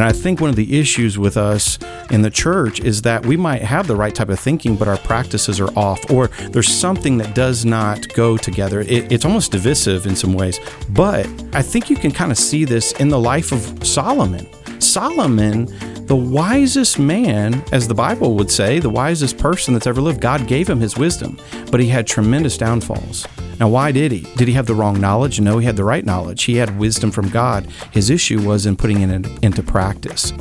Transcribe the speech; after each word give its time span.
And 0.00 0.08
I 0.08 0.12
think 0.12 0.40
one 0.40 0.48
of 0.48 0.56
the 0.56 0.80
issues 0.80 1.18
with 1.18 1.36
us 1.36 1.78
in 2.10 2.22
the 2.22 2.30
church 2.30 2.80
is 2.80 3.02
that 3.02 3.26
we 3.26 3.36
might 3.36 3.60
have 3.60 3.86
the 3.86 3.96
right 3.96 4.14
type 4.14 4.30
of 4.30 4.40
thinking, 4.40 4.74
but 4.74 4.88
our 4.88 4.96
practices 4.96 5.60
are 5.60 5.68
off, 5.78 6.10
or 6.10 6.28
there's 6.52 6.72
something 6.72 7.18
that 7.18 7.34
does 7.34 7.66
not 7.66 8.08
go 8.14 8.38
together. 8.38 8.80
It, 8.80 9.12
it's 9.12 9.26
almost 9.26 9.52
divisive 9.52 10.06
in 10.06 10.16
some 10.16 10.32
ways. 10.32 10.58
But 10.88 11.26
I 11.52 11.60
think 11.60 11.90
you 11.90 11.96
can 11.96 12.12
kind 12.12 12.32
of 12.32 12.38
see 12.38 12.64
this 12.64 12.92
in 12.92 13.10
the 13.10 13.18
life 13.18 13.52
of 13.52 13.86
Solomon. 13.86 14.48
Solomon, 14.80 15.66
the 16.06 16.16
wisest 16.16 16.98
man, 16.98 17.62
as 17.70 17.86
the 17.86 17.94
Bible 17.94 18.36
would 18.36 18.50
say, 18.50 18.78
the 18.78 18.88
wisest 18.88 19.36
person 19.36 19.74
that's 19.74 19.86
ever 19.86 20.00
lived, 20.00 20.22
God 20.22 20.46
gave 20.46 20.70
him 20.70 20.80
his 20.80 20.96
wisdom, 20.96 21.38
but 21.70 21.78
he 21.78 21.88
had 21.88 22.06
tremendous 22.06 22.56
downfalls. 22.56 23.26
Now, 23.60 23.68
why 23.68 23.92
did 23.92 24.10
he? 24.10 24.20
Did 24.36 24.48
he 24.48 24.54
have 24.54 24.64
the 24.66 24.74
wrong 24.74 24.98
knowledge? 24.98 25.38
No, 25.38 25.58
he 25.58 25.66
had 25.66 25.76
the 25.76 25.84
right 25.84 26.04
knowledge. 26.04 26.44
He 26.44 26.56
had 26.56 26.78
wisdom 26.78 27.10
from 27.10 27.28
God. 27.28 27.66
His 27.92 28.08
issue 28.08 28.40
was 28.40 28.64
in 28.64 28.74
putting 28.74 29.02
it 29.02 29.26
into 29.42 29.62
practice. 29.62 30.32